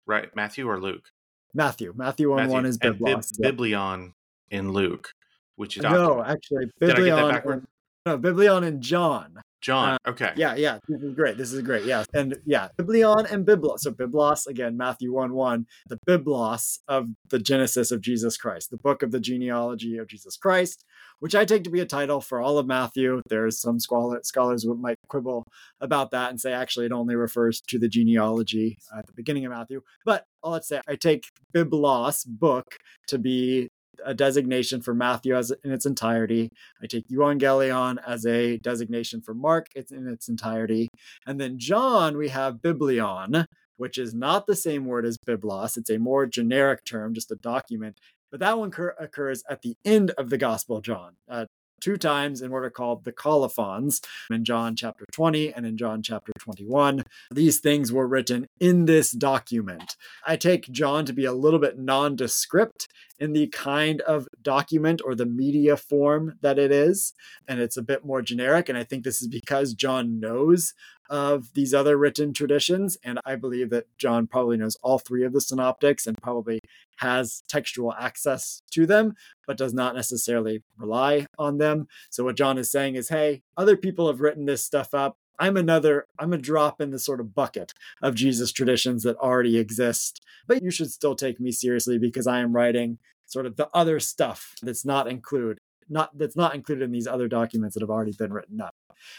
[0.07, 0.23] Right.
[0.23, 0.37] right.
[0.37, 1.11] Matthew or Luke?
[1.55, 1.93] Matthew.
[1.97, 2.53] Matthew on Matthew.
[2.53, 3.37] one is Biblos.
[3.39, 4.15] Bib- Biblion
[4.51, 5.13] in Luke,
[5.57, 7.67] which is no, actually, Biblion.
[8.07, 9.41] No, Biblion and John.
[9.61, 9.99] John.
[10.05, 10.33] Uh, okay.
[10.37, 10.79] Yeah, yeah.
[10.89, 11.37] This is great.
[11.37, 11.85] This is great.
[11.85, 12.05] Yeah.
[12.15, 13.81] And yeah, Biblion and Biblos.
[13.81, 18.79] So Biblos, again, Matthew 1 1, the Biblos of the Genesis of Jesus Christ, the
[18.79, 20.85] book of the genealogy of Jesus Christ,
[21.19, 23.23] which I take to be a title for all of Matthew.
[23.29, 25.45] There's some scholar, scholars who might quibble
[25.81, 29.53] about that and say actually it only refers to the genealogy at the beginning of
[29.53, 29.83] Matthew.
[30.05, 32.77] But let's say I take Biblos, book,
[33.09, 33.71] to be
[34.05, 36.51] a designation for Matthew as in its entirety.
[36.83, 40.89] I take Evangelion as a designation for Mark it's in its entirety.
[41.27, 45.77] And then John, we have Biblion, which is not the same word as Biblos.
[45.77, 47.99] It's a more generic term, just a document.
[48.31, 51.15] But that one occurs at the end of the Gospel John.
[51.29, 51.47] Uh,
[51.81, 56.03] two times in what are called the colophons in John chapter 20 and in John
[56.03, 57.05] chapter 21.
[57.33, 59.97] These things were written in this document.
[60.27, 62.87] I take John to be a little bit nondescript
[63.21, 67.13] in the kind of document or the media form that it is,
[67.47, 68.69] and it's a bit more generic.
[68.69, 70.73] And I think this is because John knows
[71.11, 72.97] of these other written traditions.
[73.05, 76.61] And I believe that John probably knows all three of the synoptics and probably
[76.99, 79.15] has textual access to them,
[79.47, 81.89] but does not necessarily rely on them.
[82.11, 85.19] So what John is saying is, hey, other people have written this stuff up.
[85.41, 87.73] I'm another, I'm a drop in the sort of bucket
[88.03, 92.41] of Jesus traditions that already exist, but you should still take me seriously because I
[92.41, 96.93] am writing sort of the other stuff that's not included, not that's not included in
[96.93, 98.75] these other documents that have already been written up.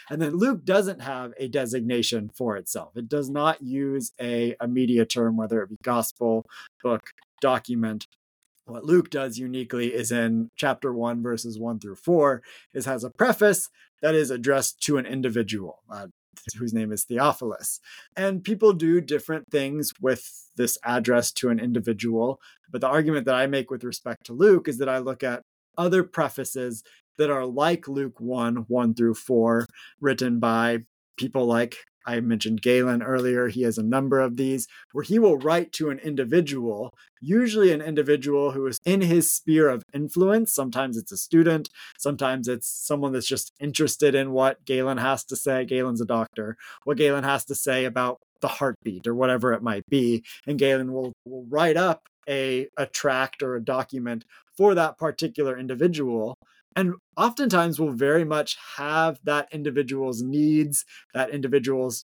[0.08, 2.96] And then Luke doesn't have a designation for itself.
[2.96, 6.46] It does not use a, a media term, whether it be gospel,
[6.84, 7.02] book,
[7.40, 8.06] document.
[8.64, 13.10] What Luke does uniquely is in chapter one, verses one through four, is has a
[13.10, 13.68] preface
[14.00, 15.82] that is addressed to an individual.
[15.90, 16.06] Uh,
[16.58, 17.80] whose name is Theophilus.
[18.16, 22.40] And people do different things with this address to an individual.
[22.70, 25.42] But the argument that I make with respect to Luke is that I look at
[25.76, 26.82] other prefaces
[27.18, 29.66] that are like Luke 1 1 through 4,
[30.00, 30.78] written by
[31.16, 33.48] people like I mentioned Galen earlier.
[33.48, 37.80] He has a number of these where he will write to an individual, usually an
[37.80, 40.54] individual who is in his sphere of influence.
[40.54, 45.36] Sometimes it's a student, sometimes it's someone that's just interested in what Galen has to
[45.36, 45.64] say.
[45.64, 49.86] Galen's a doctor, what Galen has to say about the heartbeat or whatever it might
[49.88, 50.24] be.
[50.46, 54.24] And Galen will, will write up a, a tract or a document
[54.56, 56.36] for that particular individual
[56.76, 62.04] and oftentimes will very much have that individual's needs, that individual's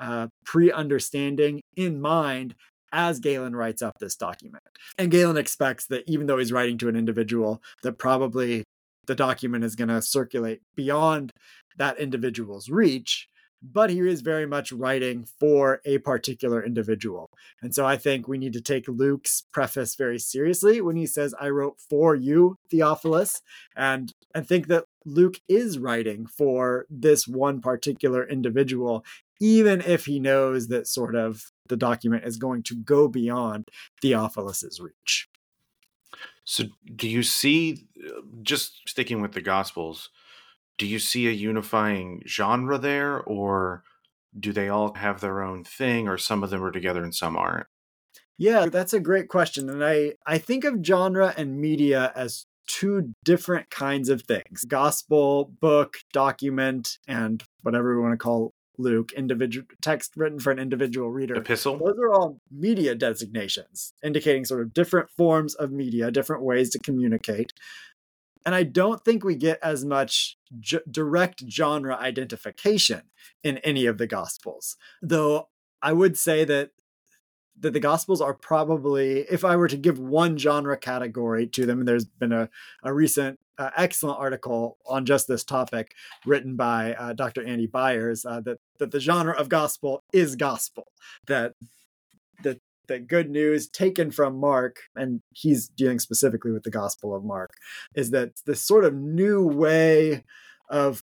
[0.00, 2.54] uh, pre understanding in mind
[2.92, 4.62] as Galen writes up this document.
[4.96, 8.64] And Galen expects that even though he's writing to an individual, that probably
[9.06, 11.32] the document is going to circulate beyond
[11.76, 13.28] that individual's reach
[13.62, 17.30] but he is very much writing for a particular individual.
[17.60, 21.34] And so I think we need to take Luke's preface very seriously when he says,
[21.40, 23.42] I wrote for you, Theophilus,
[23.76, 29.04] and, and think that Luke is writing for this one particular individual,
[29.40, 33.68] even if he knows that sort of the document is going to go beyond
[34.02, 35.28] Theophilus's reach.
[36.44, 36.64] So,
[36.96, 40.08] do you see, uh, just sticking with the Gospels,
[40.78, 43.82] do you see a unifying genre there or
[44.38, 47.36] do they all have their own thing or some of them are together and some
[47.36, 47.66] aren't?
[48.38, 53.12] Yeah that's a great question and i i think of genre and media as two
[53.24, 59.66] different kinds of things gospel book document and whatever we want to call luke individual
[59.82, 61.34] text written for an individual reader.
[61.34, 61.78] Epistle?
[61.78, 66.78] Those are all media designations indicating sort of different forms of media different ways to
[66.78, 67.52] communicate
[68.48, 70.38] and I don't think we get as much
[70.90, 73.02] direct genre identification
[73.44, 74.78] in any of the Gospels.
[75.02, 75.50] Though
[75.82, 76.70] I would say that
[77.60, 81.84] that the Gospels are probably, if I were to give one genre category to them,
[81.84, 82.48] there's been a,
[82.82, 85.92] a recent uh, excellent article on just this topic
[86.24, 87.46] written by uh, Dr.
[87.46, 90.86] Andy Byers uh, that that the genre of gospel is gospel.
[91.26, 91.52] That
[92.44, 97.24] that that good news taken from Mark, and he's dealing specifically with the Gospel of
[97.24, 97.50] Mark,
[97.94, 100.24] is that this sort of new way
[100.68, 101.02] of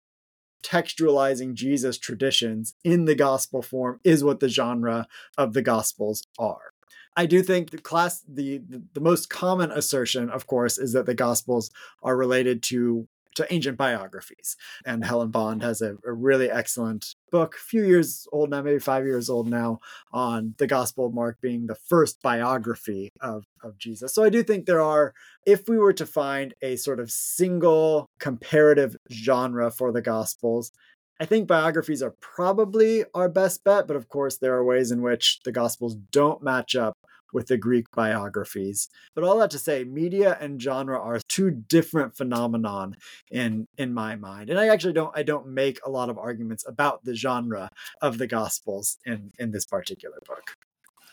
[0.62, 5.06] textualizing Jesus traditions in the gospel form is what the genre
[5.38, 6.72] of the gospels are.
[7.16, 8.60] I do think the class the
[8.92, 11.70] the most common assertion of course is that the gospels
[12.02, 14.56] are related to to ancient biographies.
[14.84, 18.78] And Helen Bond has a, a, really excellent book, a few years old now, maybe
[18.78, 19.80] five years old now,
[20.12, 24.14] on the Gospel of Mark being the first biography of, of Jesus.
[24.14, 25.14] So I do think there are,
[25.46, 30.72] if we were to find a sort of single comparative genre for the Gospels,
[31.18, 35.00] I think biographies are probably our best bet, but of course, there are ways in
[35.00, 36.96] which the Gospels don't match up
[37.32, 38.88] with the Greek biographies.
[39.14, 42.96] But all that to say, media and genre are two different phenomenon
[43.30, 44.50] in in my mind.
[44.50, 48.18] And I actually don't I don't make a lot of arguments about the genre of
[48.18, 50.56] the Gospels in in this particular book.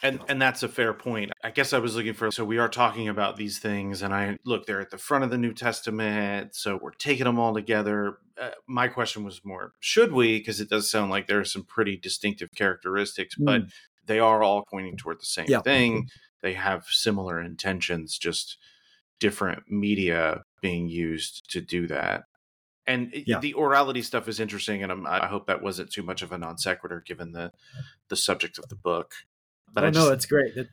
[0.03, 1.31] And and that's a fair point.
[1.43, 4.37] I guess I was looking for so we are talking about these things and I
[4.45, 8.17] look they're at the front of the New Testament, so we're taking them all together.
[8.39, 11.63] Uh, my question was more should we because it does sound like there are some
[11.63, 13.45] pretty distinctive characteristics, mm.
[13.45, 13.61] but
[14.05, 15.61] they are all pointing toward the same yeah.
[15.61, 16.09] thing.
[16.41, 18.57] They have similar intentions, just
[19.19, 22.23] different media being used to do that.
[22.85, 23.39] And yeah.
[23.39, 26.37] the orality stuff is interesting, and I'm, i hope that wasn't too much of a
[26.37, 27.53] non sequitur given the
[28.09, 29.13] the subject of the book.
[29.71, 30.55] But oh, I know it's great.
[30.57, 30.69] It-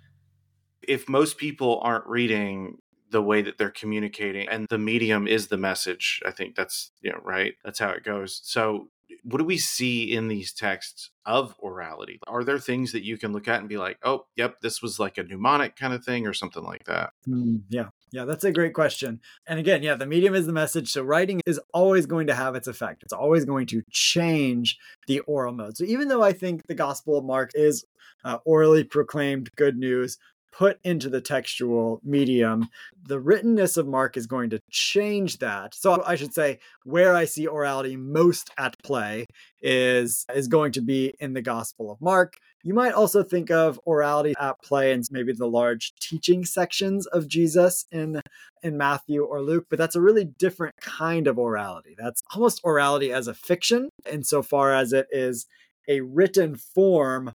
[0.82, 2.78] if most people aren't reading
[3.10, 7.10] the way that they're communicating and the medium is the message i think that's you
[7.10, 8.88] know right that's how it goes so
[9.24, 12.18] what do we see in these texts of orality?
[12.26, 14.98] Are there things that you can look at and be like oh yep this was
[14.98, 17.10] like a mnemonic kind of thing or something like that?
[17.28, 17.88] Mm, yeah.
[18.12, 19.20] Yeah that's a great question.
[19.46, 22.54] And again yeah the medium is the message so writing is always going to have
[22.54, 23.02] its effect.
[23.02, 25.76] It's always going to change the oral mode.
[25.76, 27.84] So even though i think the gospel of mark is
[28.24, 30.18] uh, orally proclaimed good news
[30.52, 32.68] put into the textual medium,
[33.02, 35.74] the writtenness of Mark is going to change that.
[35.74, 39.26] So I should say where I see orality most at play
[39.62, 42.34] is is going to be in the Gospel of Mark.
[42.62, 47.28] You might also think of orality at play in maybe the large teaching sections of
[47.28, 48.20] Jesus in
[48.62, 51.94] in Matthew or Luke, but that's a really different kind of orality.
[51.98, 55.46] That's almost orality as a fiction insofar as it is
[55.88, 57.32] a written form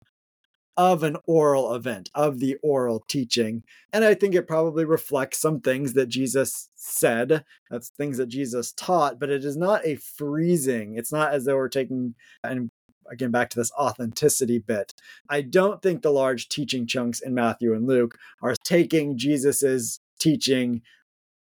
[0.76, 3.62] of an oral event, of the oral teaching.
[3.92, 7.44] And I think it probably reflects some things that Jesus said.
[7.70, 10.96] That's things that Jesus taught, but it is not a freezing.
[10.96, 12.70] It's not as though we're taking, and
[13.10, 14.94] again, back to this authenticity bit.
[15.28, 20.82] I don't think the large teaching chunks in Matthew and Luke are taking Jesus's teaching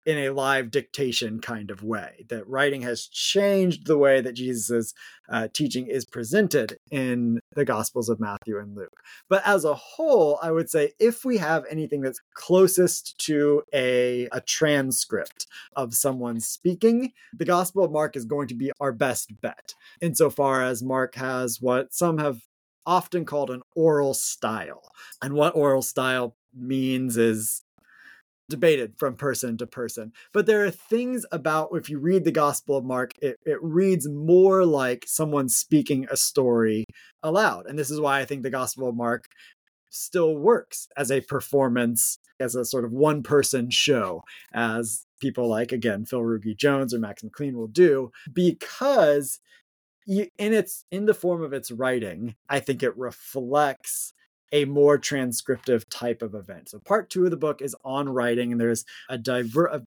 [0.10, 2.26] in a live dictation kind of way.
[2.30, 4.92] That writing has changed the way that Jesus'
[5.30, 9.02] uh, teaching is presented in the Gospels of Matthew and Luke.
[9.30, 14.28] But as a whole, I would say if we have anything that's closest to a,
[14.32, 15.46] a transcript
[15.76, 20.64] of someone speaking, the Gospel of Mark is going to be our best bet, insofar
[20.64, 22.42] as Mark has what some have
[22.84, 24.92] often called an oral style.
[25.22, 27.62] And what oral style means is
[28.50, 30.12] debated from person to person.
[30.34, 34.10] But there are things about if you read the Gospel of Mark, it, it reads
[34.10, 36.86] more like someone speaking a story
[37.24, 37.68] aloud.
[37.68, 39.28] And this is why I think the Gospel of Mark
[39.92, 44.22] still works as a performance, as a sort of one person show,
[44.54, 49.40] as people like, again, Phil Ruge-Jones or Max McLean will do, because
[50.08, 54.14] in its in the form of its writing, I think it reflects
[54.52, 56.70] a more transcriptive type of event.
[56.70, 59.82] So part two of the book is on writing, and there's a diver a,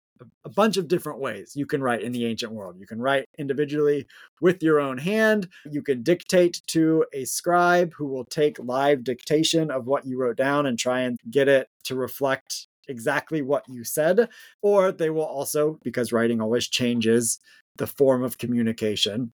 [0.45, 2.77] a, bunch of different ways you can write in the ancient world.
[2.79, 4.07] You can write individually
[4.41, 5.49] with your own hand.
[5.71, 10.37] You can dictate to a scribe who will take live dictation of what you wrote
[10.37, 14.29] down and try and get it to reflect exactly what you said.
[14.61, 17.39] Or they will also, because writing always changes
[17.77, 19.33] the form of communication,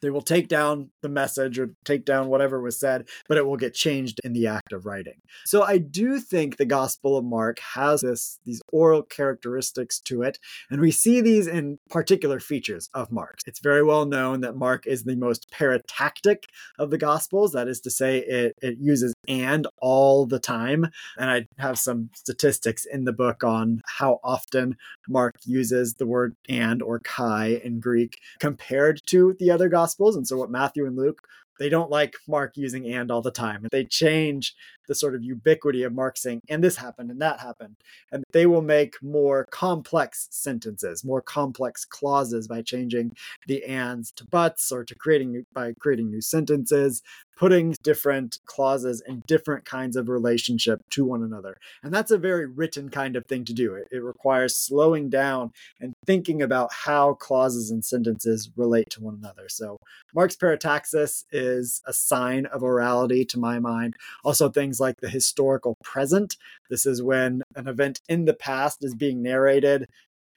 [0.00, 3.56] they will take down the message or take down whatever was said, but it will
[3.56, 5.20] get changed in the act of writing.
[5.44, 10.38] So I do think the Gospel of Mark has this these oral characteristics to it,
[10.70, 13.38] and we see these in particular features of Mark.
[13.46, 16.44] It's very well known that Mark is the most paratactic
[16.78, 17.52] of the Gospels.
[17.52, 20.90] That is to say, it, it uses and all the time.
[21.18, 24.76] And I have some statistics in the book on how often
[25.08, 30.16] Mark uses the word and or kai in Greek compared to the other Gospels Gospels.
[30.16, 31.20] And so, what Matthew and Luke,
[31.58, 33.66] they don't like Mark using and all the time.
[33.70, 34.54] They change
[34.88, 37.76] the sort of ubiquity of Mark saying, and this happened and that happened.
[38.12, 43.12] And they will make more complex sentences, more complex clauses by changing
[43.46, 47.02] the ands to buts or to creating new, by creating new sentences,
[47.36, 51.56] putting different clauses in different kinds of relationship to one another.
[51.82, 53.74] And that's a very written kind of thing to do.
[53.74, 59.18] It, it requires slowing down and thinking about how clauses and sentences relate to one
[59.20, 59.48] another.
[59.48, 59.76] So
[60.14, 61.45] Mark's parataxis is
[61.86, 63.94] a sign of orality to my mind.
[64.24, 66.36] Also things like the historical present.
[66.70, 69.88] This is when an event in the past is being narrated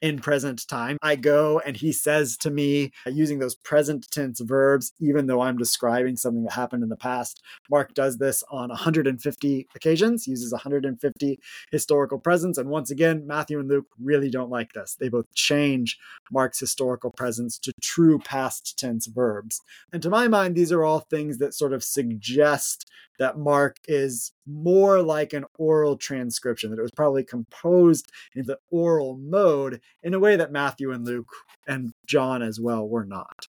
[0.01, 0.97] in present time.
[1.01, 5.41] I go and he says to me uh, using those present tense verbs, even though
[5.41, 7.41] I'm describing something that happened in the past.
[7.69, 11.39] Mark does this on 150 occasions, uses 150
[11.71, 12.57] historical presents.
[12.57, 14.95] And once again, Matthew and Luke really don't like this.
[14.99, 15.97] They both change
[16.31, 19.61] Mark's historical presents to true past tense verbs.
[19.91, 22.89] And to my mind, these are all things that sort of suggest
[23.19, 28.57] that Mark is more like an oral transcription, that it was probably composed in the
[28.71, 31.29] oral mode in a way that Matthew and Luke
[31.67, 33.47] and John as well were not.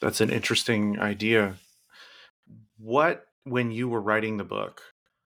[0.00, 1.56] That's an interesting idea.
[2.78, 4.82] What, when you were writing the book,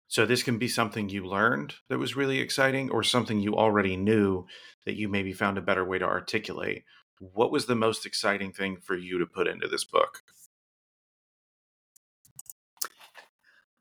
[0.06, 3.96] so this can be something you learned that was really exciting or something you already
[3.96, 4.46] knew
[4.86, 6.84] that you maybe found a better way to articulate.
[7.18, 10.22] What was the most exciting thing for you to put into this book?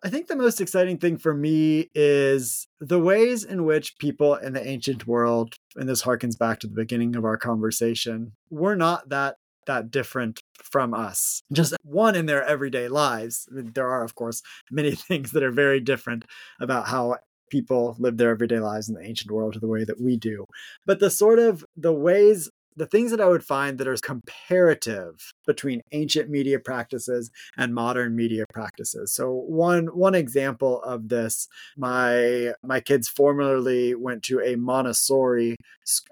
[0.04, 4.52] I think the most exciting thing for me is the ways in which people in
[4.52, 9.10] the ancient world, and this harkens back to the beginning of our conversation, were not
[9.10, 11.42] that that different from us.
[11.54, 13.48] Just one in their everyday lives.
[13.50, 16.26] There are, of course, many things that are very different
[16.60, 17.16] about how
[17.50, 20.46] people live their everyday lives in the ancient world to the way that we do.
[20.86, 25.34] But the sort of the ways the things that I would find that are comparative
[25.46, 29.14] between ancient media practices and modern media practices.
[29.14, 31.48] So one one example of this,
[31.78, 35.56] my my kids formerly went to a Montessori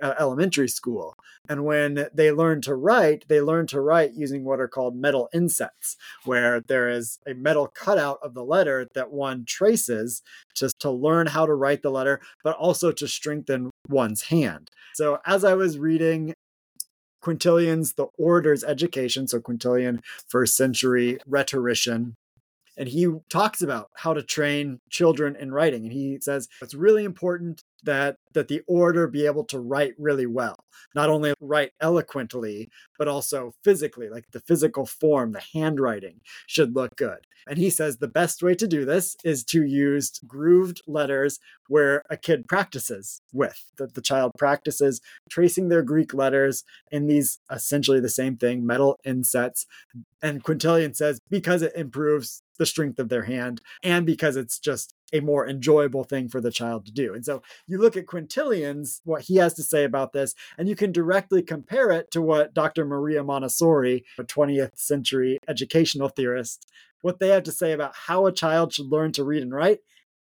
[0.02, 1.16] uh, elementary school,
[1.50, 5.30] and when they learned to write, they learned to write using what are called metal
[5.34, 10.22] insets, where there is a metal cutout of the letter that one traces
[10.54, 14.70] just to learn how to write the letter, but also to strengthen one's hand.
[14.94, 16.34] So as I was reading
[17.22, 22.16] Quintilian's The Orator's Education, so Quintilian, first century rhetorician,
[22.82, 27.04] and he talks about how to train children in writing and he says it's really
[27.04, 30.58] important that that the orator be able to write really well
[30.96, 36.96] not only write eloquently but also physically like the physical form the handwriting should look
[36.96, 37.26] good.
[37.48, 42.04] And he says the best way to do this is to use grooved letters where
[42.10, 48.00] a kid practices with that the child practices tracing their greek letters in these essentially
[48.00, 49.66] the same thing metal insets.
[50.22, 54.94] And quintilian says because it improves the strength of their hand and because it's just
[55.12, 57.12] a more enjoyable thing for the child to do.
[57.12, 60.76] And so you look at Quintilian's, what he has to say about this, and you
[60.76, 62.86] can directly compare it to what Dr.
[62.86, 66.68] Maria Montessori, a 20th century educational theorist,
[67.02, 69.80] what they have to say about how a child should learn to read and write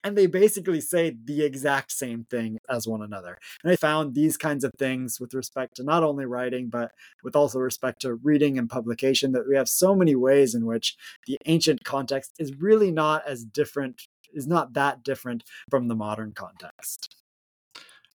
[0.02, 3.38] and they basically say the exact same thing as one another.
[3.62, 6.92] And I found these kinds of things with respect to not only writing, but
[7.22, 10.96] with also respect to reading and publication, that we have so many ways in which
[11.26, 16.32] the ancient context is really not as different, is not that different from the modern
[16.32, 17.16] context.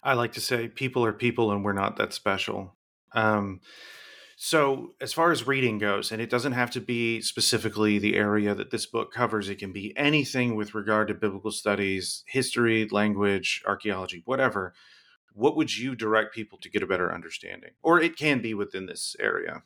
[0.03, 2.75] I like to say people are people and we're not that special.
[3.13, 3.61] Um,
[4.43, 8.55] so, as far as reading goes, and it doesn't have to be specifically the area
[8.55, 13.61] that this book covers, it can be anything with regard to biblical studies, history, language,
[13.67, 14.73] archaeology, whatever.
[15.33, 17.69] What would you direct people to get a better understanding?
[17.83, 19.61] Or it can be within this area.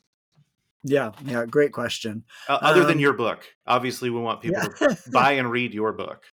[0.84, 2.24] Yeah, yeah, great question.
[2.46, 4.88] Uh, other um, than your book, obviously, we want people yeah.
[4.88, 6.24] to buy and read your book.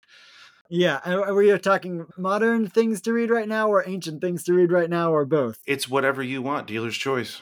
[0.70, 4.72] Yeah, are we talking modern things to read right now, or ancient things to read
[4.72, 5.60] right now, or both?
[5.68, 7.42] It's whatever you want, dealer's choice.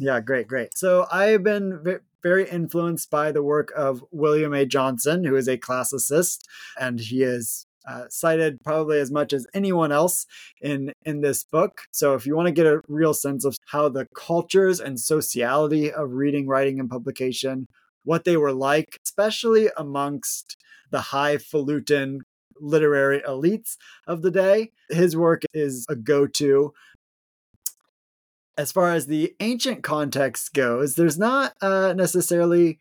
[0.00, 0.78] Yeah, great, great.
[0.78, 4.64] So I've been very influenced by the work of William A.
[4.64, 6.38] Johnson, who is a classicist,
[6.80, 10.24] and he is uh, cited probably as much as anyone else
[10.62, 11.82] in in this book.
[11.90, 15.92] So if you want to get a real sense of how the cultures and sociality
[15.92, 17.68] of reading, writing, and publication,
[18.02, 20.56] what they were like, especially amongst
[20.90, 22.20] the highfalutin
[22.58, 23.76] literary elites
[24.06, 26.72] of the day, his work is a go-to
[28.60, 32.78] as far as the ancient context goes, there's not uh, necessarily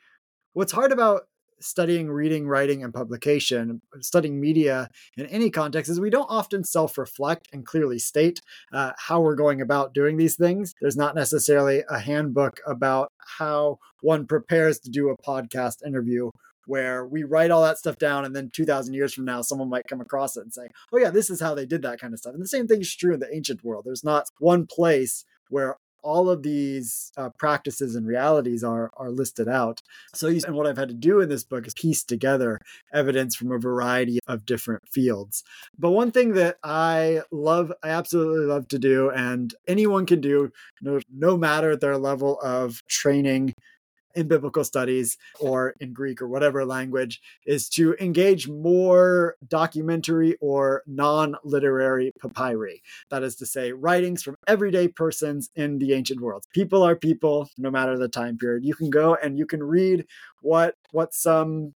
[0.51, 1.21] what's hard about
[1.61, 6.97] studying reading, writing, and publication, studying media in any context, is we don't often self
[6.97, 8.41] reflect and clearly state
[8.73, 10.73] uh, how we're going about doing these things.
[10.81, 16.29] There's not necessarily a handbook about how one prepares to do a podcast interview
[16.65, 19.87] where we write all that stuff down and then 2000 years from now someone might
[19.87, 22.19] come across it and say oh yeah this is how they did that kind of
[22.19, 25.25] stuff and the same thing is true in the ancient world there's not one place
[25.49, 29.81] where all of these uh, practices and realities are are listed out.
[30.13, 32.59] So, and what I've had to do in this book is piece together
[32.93, 35.43] evidence from a variety of different fields.
[35.77, 40.51] But one thing that I love, I absolutely love to do, and anyone can do,
[40.81, 43.53] no, no matter their level of training
[44.15, 50.83] in biblical studies or in Greek or whatever language is to engage more documentary or
[50.87, 52.81] non literary papyri.
[53.09, 56.45] That is to say, writings from everyday persons in the ancient world.
[56.53, 58.65] People are people, no matter the time period.
[58.65, 60.05] You can go and you can read
[60.41, 61.73] what what some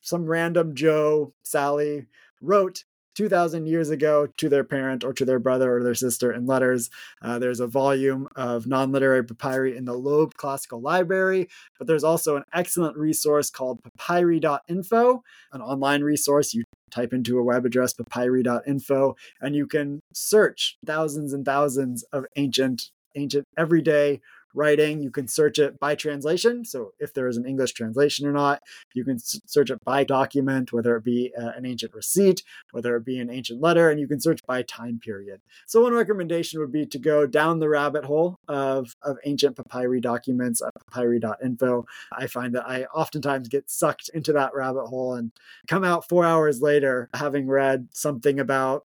[0.00, 2.06] some random Joe, Sally
[2.40, 2.84] wrote
[3.20, 6.88] 2,000 years ago to their parent or to their brother or their sister in letters.
[7.20, 11.46] Uh, there's a volume of non literary papyri in the Loeb Classical Library,
[11.76, 16.54] but there's also an excellent resource called papyri.info, an online resource.
[16.54, 22.24] You type into a web address papyri.info and you can search thousands and thousands of
[22.36, 24.20] ancient ancient everyday
[24.54, 25.02] writing.
[25.02, 26.64] You can search it by translation.
[26.64, 28.62] So if there is an English translation or not,
[28.94, 32.42] you can search it by document, whether it be uh, an ancient receipt,
[32.72, 35.40] whether it be an ancient letter, and you can search by time period.
[35.66, 40.00] So one recommendation would be to go down the rabbit hole of, of ancient papyri
[40.00, 41.86] documents at papyri.info.
[42.12, 45.32] I find that I oftentimes get sucked into that rabbit hole and
[45.68, 48.84] come out four hours later having read something about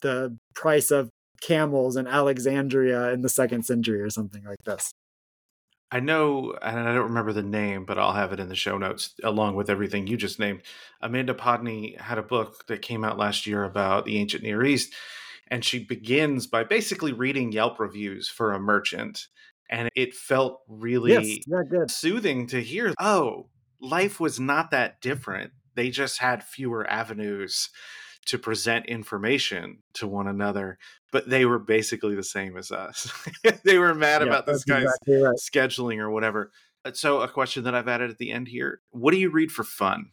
[0.00, 1.10] the price of
[1.40, 4.92] camels in Alexandria in the second century or something like this.
[5.90, 8.76] I know, and I don't remember the name, but I'll have it in the show
[8.76, 10.62] notes along with everything you just named.
[11.00, 14.92] Amanda Podany had a book that came out last year about the ancient Near East,
[15.48, 19.28] and she begins by basically reading Yelp reviews for a merchant.
[19.70, 23.48] And it felt really yes, yeah, soothing to hear, oh,
[23.80, 25.52] life was not that different.
[25.74, 27.70] They just had fewer avenues
[28.26, 30.78] to present information to one another,
[31.12, 33.12] but they were basically the same as us.
[33.64, 35.36] they were mad yeah, about this guy's exactly right.
[35.36, 36.50] scheduling or whatever.
[36.84, 39.50] Uh, so, a question that I've added at the end here what do you read
[39.50, 40.10] for fun?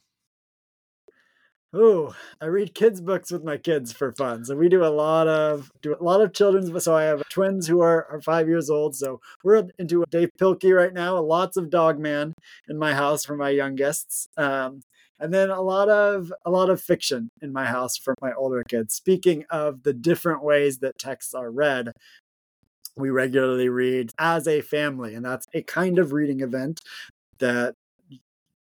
[1.75, 4.45] Oh, I read kids books with my kids for fun.
[4.45, 6.83] So we do a lot of do a lot of children's.
[6.83, 8.95] So I have twins who are, are five years old.
[8.95, 11.19] So we're into Dav Pilkey right now.
[11.19, 12.35] Lots of Dog Man
[12.69, 14.29] in my house for my youngest.
[14.37, 14.81] Um,
[15.23, 18.61] and then a lot of a lot of fiction in my house for my older
[18.67, 18.93] kids.
[18.93, 21.93] Speaking of the different ways that texts are read,
[22.97, 26.81] we regularly read as a family, and that's a kind of reading event
[27.39, 27.75] that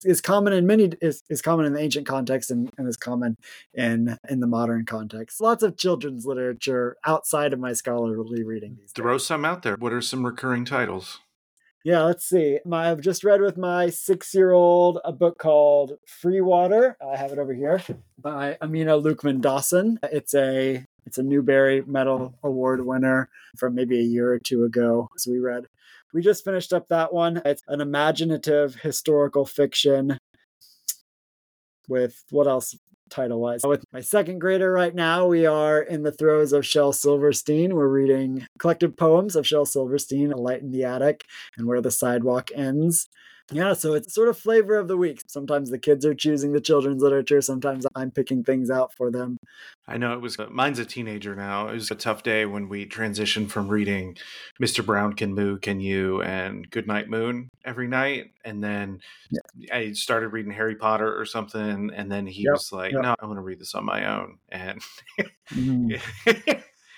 [0.04, 3.38] is common in many is, is common in the ancient context and, and is common
[3.74, 5.40] in in the modern context.
[5.40, 8.76] Lots of children's literature outside of my scholarly reading.
[8.82, 9.26] These Throw days.
[9.26, 9.78] some out there.
[9.78, 11.20] What are some recurring titles?
[11.84, 12.60] Yeah, let's see.
[12.66, 16.96] My, I've just read with my six-year-old a book called Free Water.
[17.06, 17.84] I have it over here
[18.18, 20.00] by Amina Luqman-Dawson.
[20.04, 23.28] It's a it's a Newbery Medal Award winner
[23.58, 25.10] from maybe a year or two ago.
[25.18, 25.66] So we read
[26.14, 27.42] we just finished up that one.
[27.44, 30.18] It's an imaginative historical fiction
[31.90, 32.78] with what else
[33.14, 33.62] title wise?
[33.64, 37.76] With my second grader right now, we are in the throes of Shel Silverstein.
[37.76, 41.92] We're reading collected poems of Shel Silverstein, A Light in the Attic and Where the
[41.92, 43.08] Sidewalk Ends.
[43.54, 45.22] Yeah, so it's sort of flavor of the week.
[45.28, 49.38] Sometimes the kids are choosing the children's literature, sometimes I'm picking things out for them.
[49.88, 51.68] I know it was, uh, mine's a teenager now.
[51.68, 54.16] It was a tough day when we transitioned from reading
[54.62, 54.86] Mr.
[54.86, 58.32] Brown Can Moo, Can You, and Goodnight Moon every night.
[58.46, 59.00] And then
[59.30, 59.76] yeah.
[59.76, 61.92] I started reading Harry Potter or something.
[61.94, 63.02] And then he yep, was like, yep.
[63.02, 64.38] no, I want to read this on my own.
[64.50, 64.82] And
[65.52, 66.02] mm.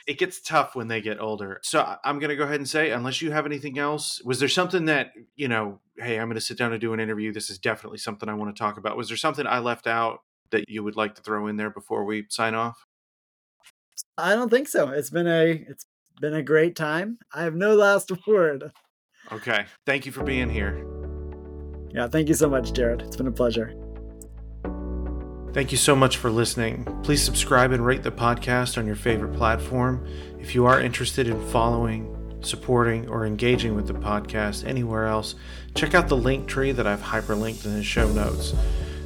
[0.07, 1.59] It gets tough when they get older.
[1.63, 4.49] So I'm going to go ahead and say, unless you have anything else, was there
[4.49, 7.31] something that, you know, hey, I'm going to sit down and do an interview.
[7.33, 8.97] This is definitely something I want to talk about.
[8.97, 10.19] Was there something I left out
[10.51, 12.85] that you would like to throw in there before we sign off?
[14.17, 14.89] I don't think so.
[14.89, 15.85] It's been a it's
[16.21, 17.17] been a great time.
[17.33, 18.71] I have no last word.
[19.31, 19.65] Okay.
[19.85, 20.85] Thank you for being here.
[21.91, 23.01] Yeah, thank you so much, Jared.
[23.01, 23.73] It's been a pleasure.
[25.55, 26.83] Thank you so much for listening.
[27.01, 30.05] Please subscribe and rate the podcast on your favorite platform.
[30.37, 35.35] If you are interested in following, supporting, or engaging with the podcast anywhere else,
[35.73, 38.53] check out the link tree that I've hyperlinked in the show notes.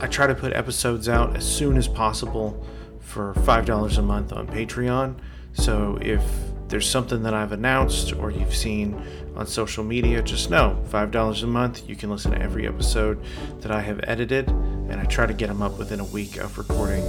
[0.02, 2.66] I try to put episodes out as soon as possible
[3.00, 5.18] for $5 a month on Patreon.
[5.54, 6.24] So if
[6.68, 9.00] there's something that I've announced or you've seen
[9.40, 13.24] on social media, just know $5 a month, you can listen to every episode
[13.62, 16.58] that I have edited and I try to get them up within a week of
[16.58, 17.06] recording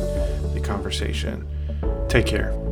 [0.55, 1.47] the conversation.
[2.09, 2.70] Take care.